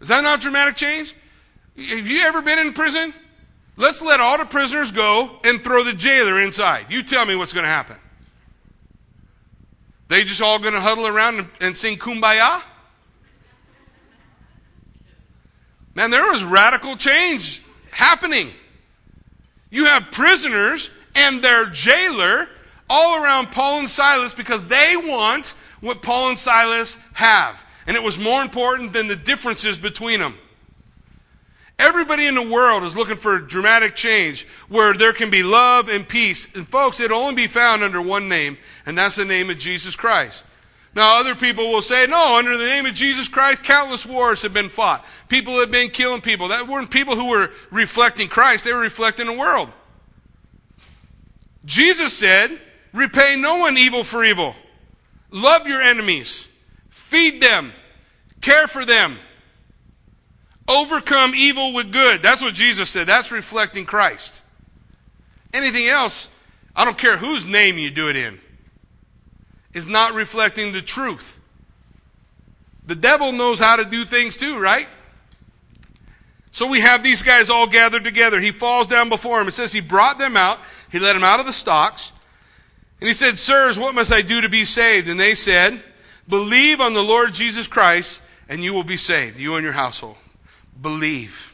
[0.00, 1.14] Is that not dramatic change?
[1.76, 3.12] Have you ever been in prison?
[3.76, 6.86] Let's let all the prisoners go and throw the jailer inside.
[6.88, 7.96] You tell me what's going to happen.
[10.08, 12.62] They just all going to huddle around and, and sing kumbaya?
[15.94, 18.50] Man, there was radical change happening.
[19.70, 22.48] You have prisoners and their jailer
[22.88, 27.64] all around Paul and Silas because they want what Paul and Silas have.
[27.86, 30.36] And it was more important than the differences between them.
[31.78, 36.08] Everybody in the world is looking for dramatic change where there can be love and
[36.08, 36.48] peace.
[36.54, 38.56] And folks, it'll only be found under one name,
[38.86, 40.42] and that's the name of Jesus Christ.
[40.94, 44.54] Now, other people will say, no, under the name of Jesus Christ, countless wars have
[44.54, 45.04] been fought.
[45.28, 46.48] People have been killing people.
[46.48, 49.68] That weren't people who were reflecting Christ, they were reflecting the world.
[51.66, 52.58] Jesus said,
[52.94, 54.54] repay no one evil for evil.
[55.30, 56.48] Love your enemies.
[56.88, 57.72] Feed them.
[58.40, 59.18] Care for them.
[60.68, 62.22] Overcome evil with good.
[62.22, 63.06] That's what Jesus said.
[63.06, 64.42] That's reflecting Christ.
[65.54, 66.28] Anything else,
[66.74, 68.40] I don't care whose name you do it in.
[69.72, 71.38] is not reflecting the truth.
[72.86, 74.86] The devil knows how to do things too, right?
[76.50, 78.40] So we have these guys all gathered together.
[78.40, 79.48] He falls down before him.
[79.48, 80.58] It says he brought them out.
[80.90, 82.12] He let them out of the stocks.
[83.00, 85.08] And he said, Sirs, what must I do to be saved?
[85.08, 85.80] And they said,
[86.28, 90.16] Believe on the Lord Jesus Christ, and you will be saved, you and your household.
[90.80, 91.52] Believe.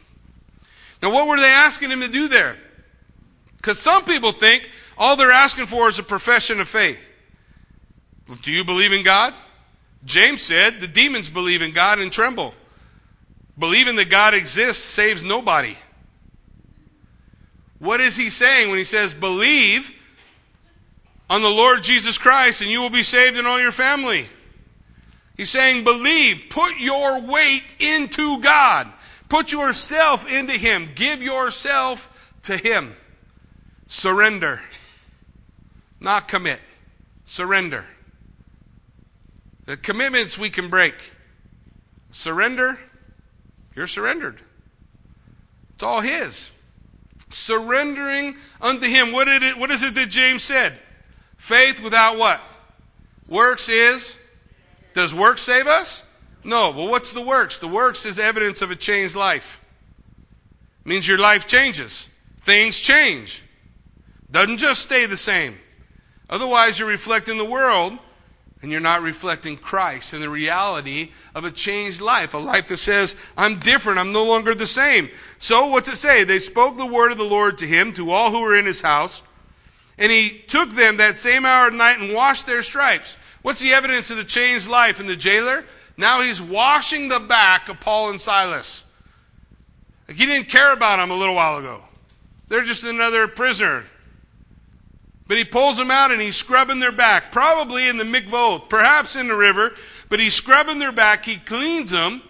[1.03, 2.57] Now, what were they asking him to do there?
[3.57, 7.01] Because some people think all they're asking for is a profession of faith.
[8.43, 9.35] Do you believe in God?
[10.05, 12.55] James said the demons believe in God and tremble.
[13.59, 15.77] Believing that God exists saves nobody.
[17.79, 19.93] What is he saying when he says, believe
[21.29, 24.27] on the Lord Jesus Christ and you will be saved and all your family?
[25.37, 26.45] He's saying, believe.
[26.49, 28.93] Put your weight into God.
[29.33, 30.91] Put yourself into Him.
[30.95, 32.07] Give yourself
[32.43, 32.95] to Him.
[33.87, 34.61] Surrender.
[36.01, 36.61] Not commit.
[37.25, 37.87] Surrender.
[39.65, 41.13] The commitments we can break.
[42.11, 42.79] Surrender,
[43.75, 44.39] you're surrendered.
[45.73, 46.51] It's all His.
[47.31, 49.13] Surrendering unto Him.
[49.13, 50.75] What, it, what is it that James said?
[51.39, 52.43] Faith without what?
[53.29, 54.15] Works is.
[54.93, 56.03] Does works save us?
[56.45, 56.71] No.
[56.71, 57.59] Well, what's the works?
[57.59, 59.61] The works is evidence of a changed life.
[60.85, 62.09] It means your life changes.
[62.41, 63.43] Things change.
[64.31, 65.57] Doesn't just stay the same.
[66.29, 67.99] Otherwise, you're reflecting the world
[68.63, 72.77] and you're not reflecting Christ and the reality of a changed life, a life that
[72.77, 75.11] says, I'm different, I'm no longer the same.
[75.41, 76.25] So, what's it say?
[76.25, 78.81] They spoke the word of the Lord to him, to all who were in his
[78.81, 79.21] house,
[79.99, 83.17] and he took them that same hour of night and washed their stripes.
[83.43, 85.65] What's the evidence of the changed life in the jailer?
[85.97, 88.85] Now he's washing the back of Paul and Silas.
[90.09, 91.83] Like he didn't care about them a little while ago.
[92.49, 93.85] They're just another prisoner.
[95.27, 99.17] But he pulls them out and he's scrubbing their back, probably in the mikvot, perhaps
[99.17, 99.75] in the river,
[100.09, 101.25] but he's scrubbing their back.
[101.25, 102.23] He cleans them.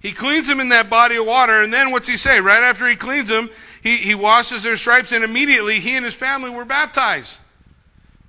[0.00, 2.40] He cleans them in that body of water, and then what's he say?
[2.40, 3.50] Right after he cleans them,
[3.82, 7.38] he, he washes their stripes, and immediately he and his family were baptized.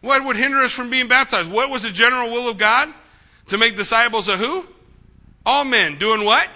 [0.02, 1.52] What would hinder us from being baptized?
[1.52, 2.92] What was the general will of God?
[3.48, 4.66] To make disciples of who?
[5.45, 5.98] All men.
[5.98, 6.50] Doing what?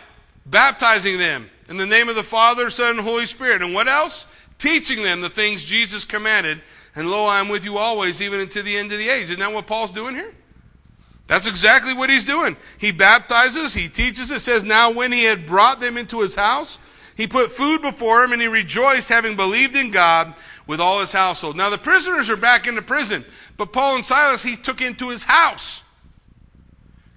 [0.45, 3.61] Baptizing them in the name of the Father, Son, and Holy Spirit.
[3.61, 4.25] And what else?
[4.57, 6.61] Teaching them the things Jesus commanded
[6.95, 9.25] and lo, I am with you always, even unto the end of the age.
[9.25, 10.33] Isn't that what Paul's doing here?
[11.27, 12.57] That's exactly what he's doing.
[12.77, 14.31] He baptizes, he teaches.
[14.31, 16.77] It says, Now when he had brought them into his house,
[17.15, 20.33] he put food before him, and he rejoiced, having believed in God
[20.67, 21.55] with all his household.
[21.55, 23.23] Now the prisoners are back into prison,
[23.55, 25.83] but Paul and Silas he took into his house.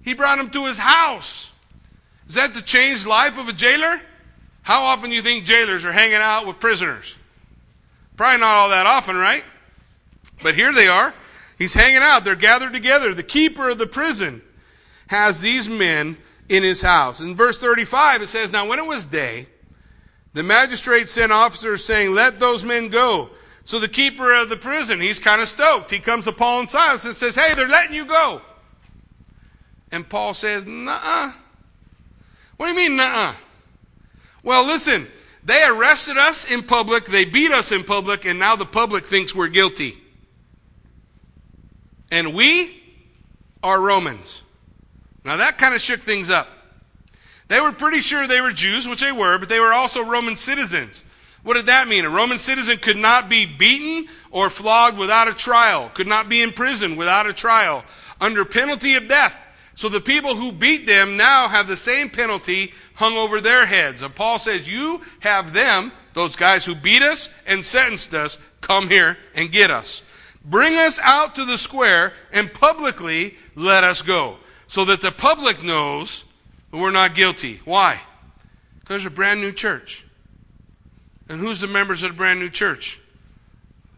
[0.05, 1.51] He brought them to his house.
[2.29, 3.99] Is that the changed life of a jailer?
[4.61, 7.15] How often do you think jailers are hanging out with prisoners?
[8.15, 9.43] Probably not all that often, right?
[10.43, 11.13] But here they are.
[11.57, 12.23] He's hanging out.
[12.23, 13.15] They're gathered together.
[13.15, 14.43] The keeper of the prison
[15.07, 16.17] has these men
[16.49, 17.19] in his house.
[17.19, 19.47] In verse 35, it says, Now when it was day,
[20.33, 23.31] the magistrate sent officers saying, Let those men go.
[23.63, 25.89] So the keeper of the prison, he's kind of stoked.
[25.89, 28.41] He comes to Paul and Silas and says, Hey, they're letting you go.
[29.95, 31.31] And Paul says, Nuh uh.
[32.57, 33.33] What do you mean, nuh uh?
[34.43, 35.07] Well, listen,
[35.41, 39.33] they arrested us in public, they beat us in public, and now the public thinks
[39.33, 39.97] we're guilty.
[42.11, 42.83] And we
[43.63, 44.41] are Romans.
[45.23, 46.49] Now that kind of shook things up.
[47.47, 50.35] They were pretty sure they were Jews, which they were, but they were also Roman
[50.35, 51.05] citizens.
[51.43, 52.03] What did that mean?
[52.03, 56.41] A Roman citizen could not be beaten or flogged without a trial, could not be
[56.41, 57.85] in prison without a trial,
[58.19, 59.43] under penalty of death.
[59.75, 64.01] So the people who beat them now have the same penalty hung over their heads.
[64.01, 68.89] And Paul says, You have them, those guys who beat us and sentenced us, come
[68.89, 70.01] here and get us.
[70.45, 74.37] Bring us out to the square and publicly let us go.
[74.67, 76.23] So that the public knows
[76.71, 77.59] we're not guilty.
[77.65, 77.99] Why?
[78.79, 80.05] Because there's a brand new church.
[81.27, 82.99] And who's the members of the brand new church?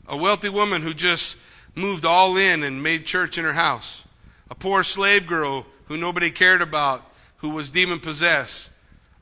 [0.07, 1.38] A wealthy woman who just
[1.75, 4.03] moved all in and made church in her house.
[4.49, 7.03] A poor slave girl who nobody cared about,
[7.37, 8.69] who was demon possessed.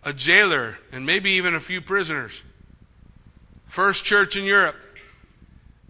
[0.03, 2.43] A jailer, and maybe even a few prisoners.
[3.65, 4.76] First church in Europe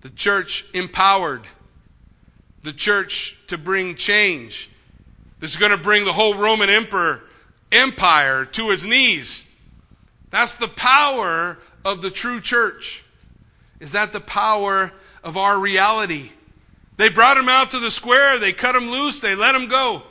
[0.05, 1.41] the church empowered,
[2.61, 4.69] the church to bring change.
[5.39, 7.23] That's going to bring the whole Roman emperor
[7.71, 9.45] empire to its knees.
[10.29, 13.03] That's the power of the true church.
[13.79, 14.91] Is that the power
[15.23, 16.29] of our reality?
[16.97, 20.03] They brought him out to the square, they cut him loose, they let him go.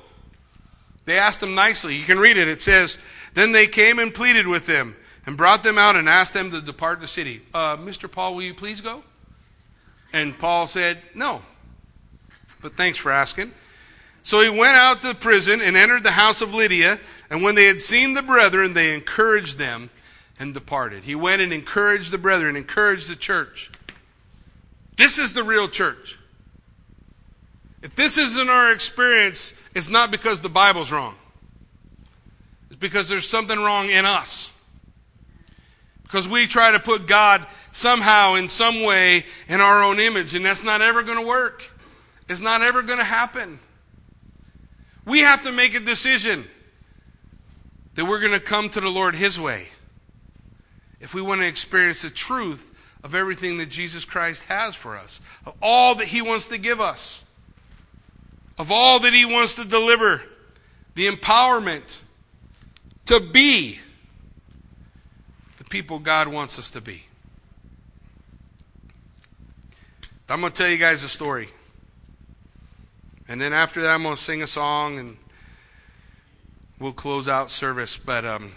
[1.06, 1.96] They asked him nicely.
[1.96, 2.48] You can read it.
[2.48, 2.98] It says,
[3.34, 6.60] Then they came and pleaded with them and brought them out and asked them to
[6.60, 7.42] depart the city.
[7.52, 8.10] Uh, Mr.
[8.10, 9.02] Paul, will you please go?
[10.12, 11.42] And Paul said, No.
[12.62, 13.52] But thanks for asking.
[14.22, 16.98] So he went out to the prison and entered the house of Lydia.
[17.28, 19.90] And when they had seen the brethren, they encouraged them
[20.38, 21.04] and departed.
[21.04, 23.70] He went and encouraged the brethren, encouraged the church.
[24.96, 26.18] This is the real church.
[27.84, 31.16] If this isn't our experience, it's not because the Bible's wrong.
[32.70, 34.50] It's because there's something wrong in us.
[36.02, 40.46] Because we try to put God somehow, in some way, in our own image, and
[40.46, 41.70] that's not ever going to work.
[42.26, 43.58] It's not ever going to happen.
[45.04, 46.46] We have to make a decision
[47.96, 49.68] that we're going to come to the Lord His way
[51.00, 52.70] if we want to experience the truth
[53.02, 56.80] of everything that Jesus Christ has for us, of all that He wants to give
[56.80, 57.23] us,
[58.58, 60.22] of all that He wants to deliver,
[60.94, 62.00] the empowerment
[63.06, 63.78] to be
[65.58, 67.04] the people God wants us to be.
[70.28, 71.48] I'm going to tell you guys a story.
[73.28, 75.16] And then after that, I'm going to sing a song and
[76.78, 77.96] we'll close out service.
[77.96, 78.52] But um,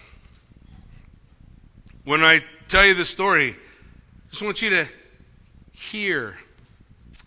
[2.06, 4.88] when I tell you the story, I just want you to
[5.74, 6.38] hear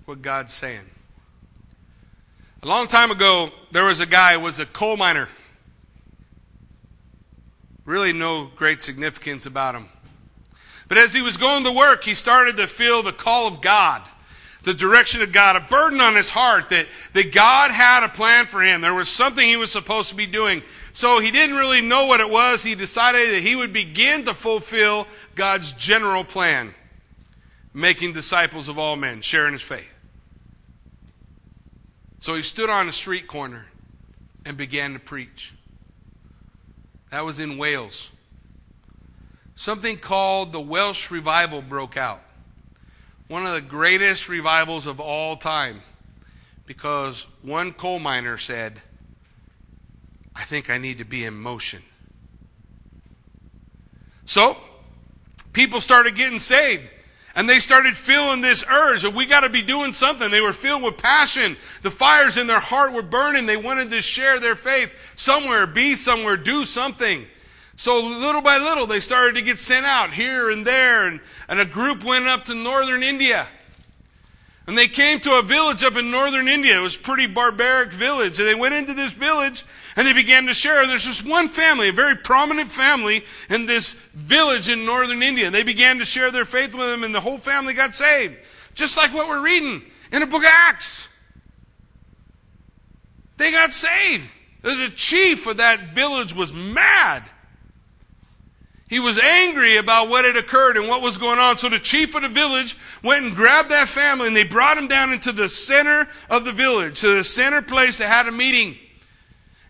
[0.06, 0.84] what God's saying.
[2.62, 5.28] A long time ago, there was a guy who was a coal miner.
[7.84, 9.88] Really, no great significance about him.
[10.88, 14.02] But as he was going to work, he started to feel the call of God
[14.62, 18.46] the direction of God, a burden on his heart that, that God had a plan
[18.46, 18.80] for him.
[18.80, 20.62] There was something he was supposed to be doing.
[20.92, 22.62] So he didn't really know what it was.
[22.62, 26.74] He decided that he would begin to fulfill God's general plan,
[27.72, 29.86] making disciples of all men, sharing his faith.
[32.20, 33.66] So he stood on a street corner
[34.44, 35.54] and began to preach.
[37.10, 38.10] That was in Wales.
[39.54, 42.22] Something called the Welsh Revival broke out
[43.30, 45.80] one of the greatest revivals of all time
[46.66, 48.80] because one coal miner said,
[50.34, 51.80] I think I need to be in motion.
[54.24, 54.56] So,
[55.52, 56.92] people started getting saved.
[57.34, 60.30] And they started feeling this urge that we got to be doing something.
[60.30, 61.56] They were filled with passion.
[61.82, 63.46] The fires in their heart were burning.
[63.46, 67.26] They wanted to share their faith somewhere, be somewhere, do something.
[67.76, 71.60] So little by little, they started to get sent out here and there, and, and
[71.60, 73.46] a group went up to northern India.
[74.66, 76.78] And they came to a village up in northern India.
[76.78, 78.38] It was a pretty barbaric village.
[78.38, 79.64] And they went into this village
[80.00, 80.86] and they began to share.
[80.86, 85.50] There's just one family, a very prominent family in this village in northern India.
[85.50, 88.34] They began to share their faith with them, and the whole family got saved.
[88.74, 91.06] Just like what we're reading in the book of Acts.
[93.36, 94.26] They got saved.
[94.62, 97.22] The chief of that village was mad.
[98.88, 101.58] He was angry about what had occurred and what was going on.
[101.58, 104.88] So the chief of the village went and grabbed that family and they brought him
[104.88, 108.78] down into the center of the village, to the center place They had a meeting.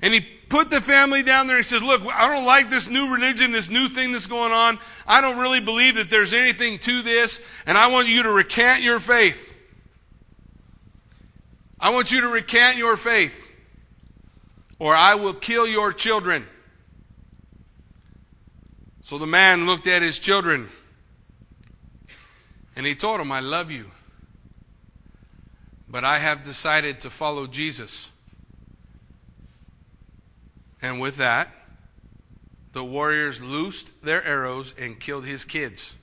[0.03, 2.89] And he put the family down there and he says, Look, I don't like this
[2.89, 4.79] new religion, this new thing that's going on.
[5.07, 8.83] I don't really believe that there's anything to this, and I want you to recant
[8.83, 9.49] your faith.
[11.79, 13.49] I want you to recant your faith,
[14.79, 16.47] or I will kill your children.
[19.03, 20.69] So the man looked at his children
[22.77, 23.91] and he told them, I love you,
[25.89, 28.10] but I have decided to follow Jesus.
[30.83, 31.49] And with that,
[32.73, 35.95] the warriors loosed their arrows and killed his kids.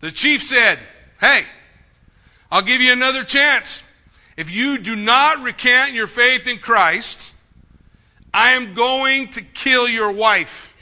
[0.00, 0.78] The chief said,
[1.20, 1.44] Hey,
[2.50, 3.82] I'll give you another chance.
[4.36, 7.34] If you do not recant your faith in Christ,
[8.34, 10.74] I am going to kill your wife.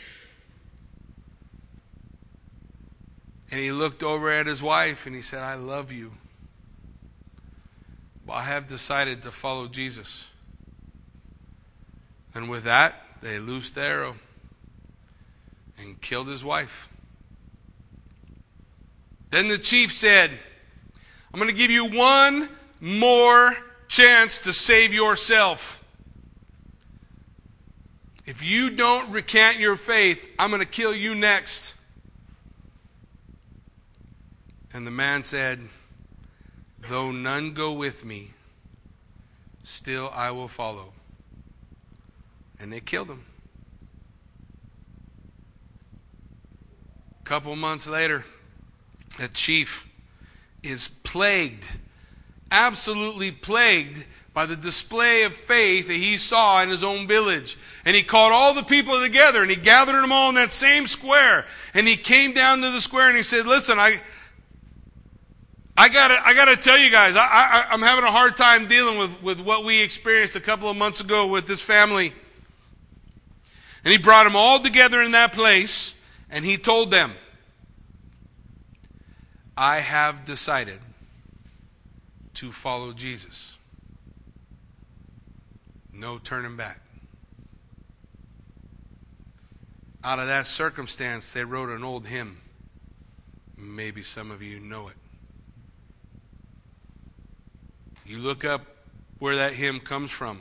[3.50, 6.12] And he looked over at his wife and he said, I love you.
[8.24, 10.29] But I have decided to follow Jesus.
[12.34, 14.14] And with that, they loosed the arrow
[15.78, 16.88] and killed his wife.
[19.30, 20.30] Then the chief said,
[21.32, 22.48] I'm going to give you one
[22.80, 23.56] more
[23.88, 25.82] chance to save yourself.
[28.26, 31.74] If you don't recant your faith, I'm going to kill you next.
[34.72, 35.60] And the man said,
[36.88, 38.30] Though none go with me,
[39.64, 40.92] still I will follow.
[42.60, 43.24] And they killed him.
[47.20, 48.24] A couple months later,
[49.18, 49.86] a chief
[50.62, 51.64] is plagued,
[52.50, 57.58] absolutely plagued by the display of faith that he saw in his own village.
[57.84, 60.86] And he called all the people together and he gathered them all in that same
[60.86, 61.46] square.
[61.74, 64.00] And he came down to the square and he said, Listen, I,
[65.76, 68.98] I gotta, I gotta tell you guys, I, I, I'm having a hard time dealing
[68.98, 72.12] with, with what we experienced a couple of months ago with this family.
[73.84, 75.94] And he brought them all together in that place,
[76.30, 77.12] and he told them,
[79.56, 80.78] I have decided
[82.34, 83.56] to follow Jesus.
[85.92, 86.80] No turning back.
[90.02, 92.38] Out of that circumstance, they wrote an old hymn.
[93.56, 94.96] Maybe some of you know it.
[98.06, 98.62] You look up
[99.18, 100.40] where that hymn comes from,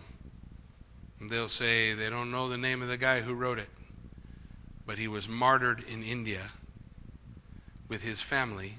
[1.28, 3.70] they'll say they don't know the name of the guy who wrote it,
[4.86, 6.44] but he was martyred in India
[7.88, 8.76] with his family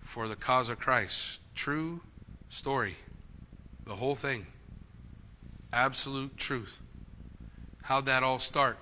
[0.00, 1.38] for the cause of Christ.
[1.54, 2.00] True
[2.48, 2.96] story.
[3.84, 4.46] The whole thing.
[5.72, 6.80] Absolute truth.
[7.82, 8.78] How'd that all start?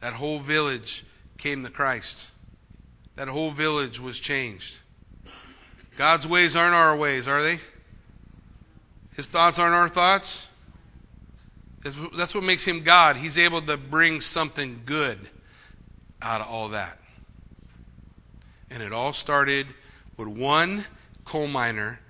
[0.00, 1.04] That whole village
[1.36, 2.26] came to Christ.
[3.16, 4.76] That whole village was changed.
[5.96, 7.60] God's ways aren't our ways, are they?
[9.14, 10.46] His thoughts aren't our thoughts.
[11.82, 13.16] That's what makes him God.
[13.16, 15.18] He's able to bring something good
[16.20, 16.98] out of all that.
[18.70, 19.66] And it all started
[20.16, 20.84] with one
[21.24, 22.00] coal miner,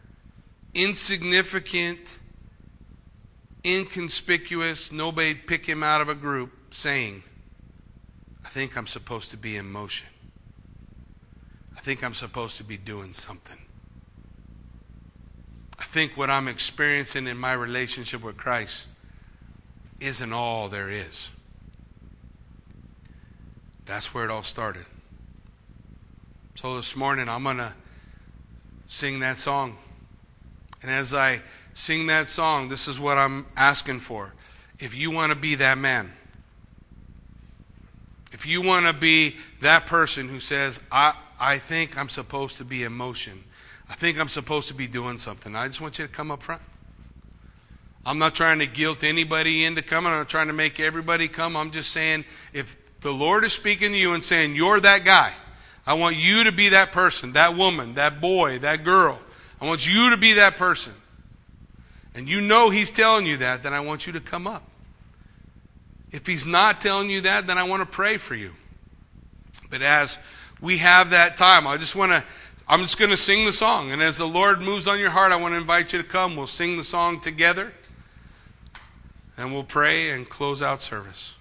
[0.75, 1.99] insignificant,
[3.65, 7.23] inconspicuous, nobody'd pick him out of a group, saying,
[8.45, 10.09] I think I'm supposed to be in motion.
[11.77, 13.59] I think I'm supposed to be doing something.
[15.83, 18.87] I think what I'm experiencing in my relationship with Christ
[19.99, 21.31] isn't all there is.
[23.85, 24.87] That's where it all started.
[26.55, 27.75] So this morning, I'm going to
[28.87, 29.77] sing that song.
[30.83, 31.43] And as I
[31.75, 34.33] sing that song, this is what I'm asking for.
[34.79, 36.13] If you want to be that man,
[38.31, 42.65] if you want to be that person who says, I, I think I'm supposed to
[42.65, 43.43] be in motion,
[43.93, 45.55] I think I'm supposed to be doing something.
[45.55, 46.63] I just want you to come up front.
[48.07, 50.11] I'm not trying to guilt anybody into coming.
[50.11, 51.59] I'm not trying to make everybody come.
[51.59, 52.25] I'm just saying
[52.55, 55.35] if the Lord is speaking to you and saying, You're that guy,
[55.87, 59.19] I want you to be that person, that woman, that boy, that girl.
[59.61, 60.95] I want you to be that person.
[62.15, 64.63] And you know He's telling you that, then I want you to come up.
[66.13, 68.55] If He's not telling you that, then I want to pray for you.
[69.69, 70.17] But as
[70.63, 72.25] we have that time, I just want to
[72.69, 73.91] I'm just going to sing the song.
[73.91, 76.37] And as the Lord moves on your heart, I want to invite you to come.
[76.37, 77.73] We'll sing the song together.
[79.37, 81.37] And we'll pray and close out service.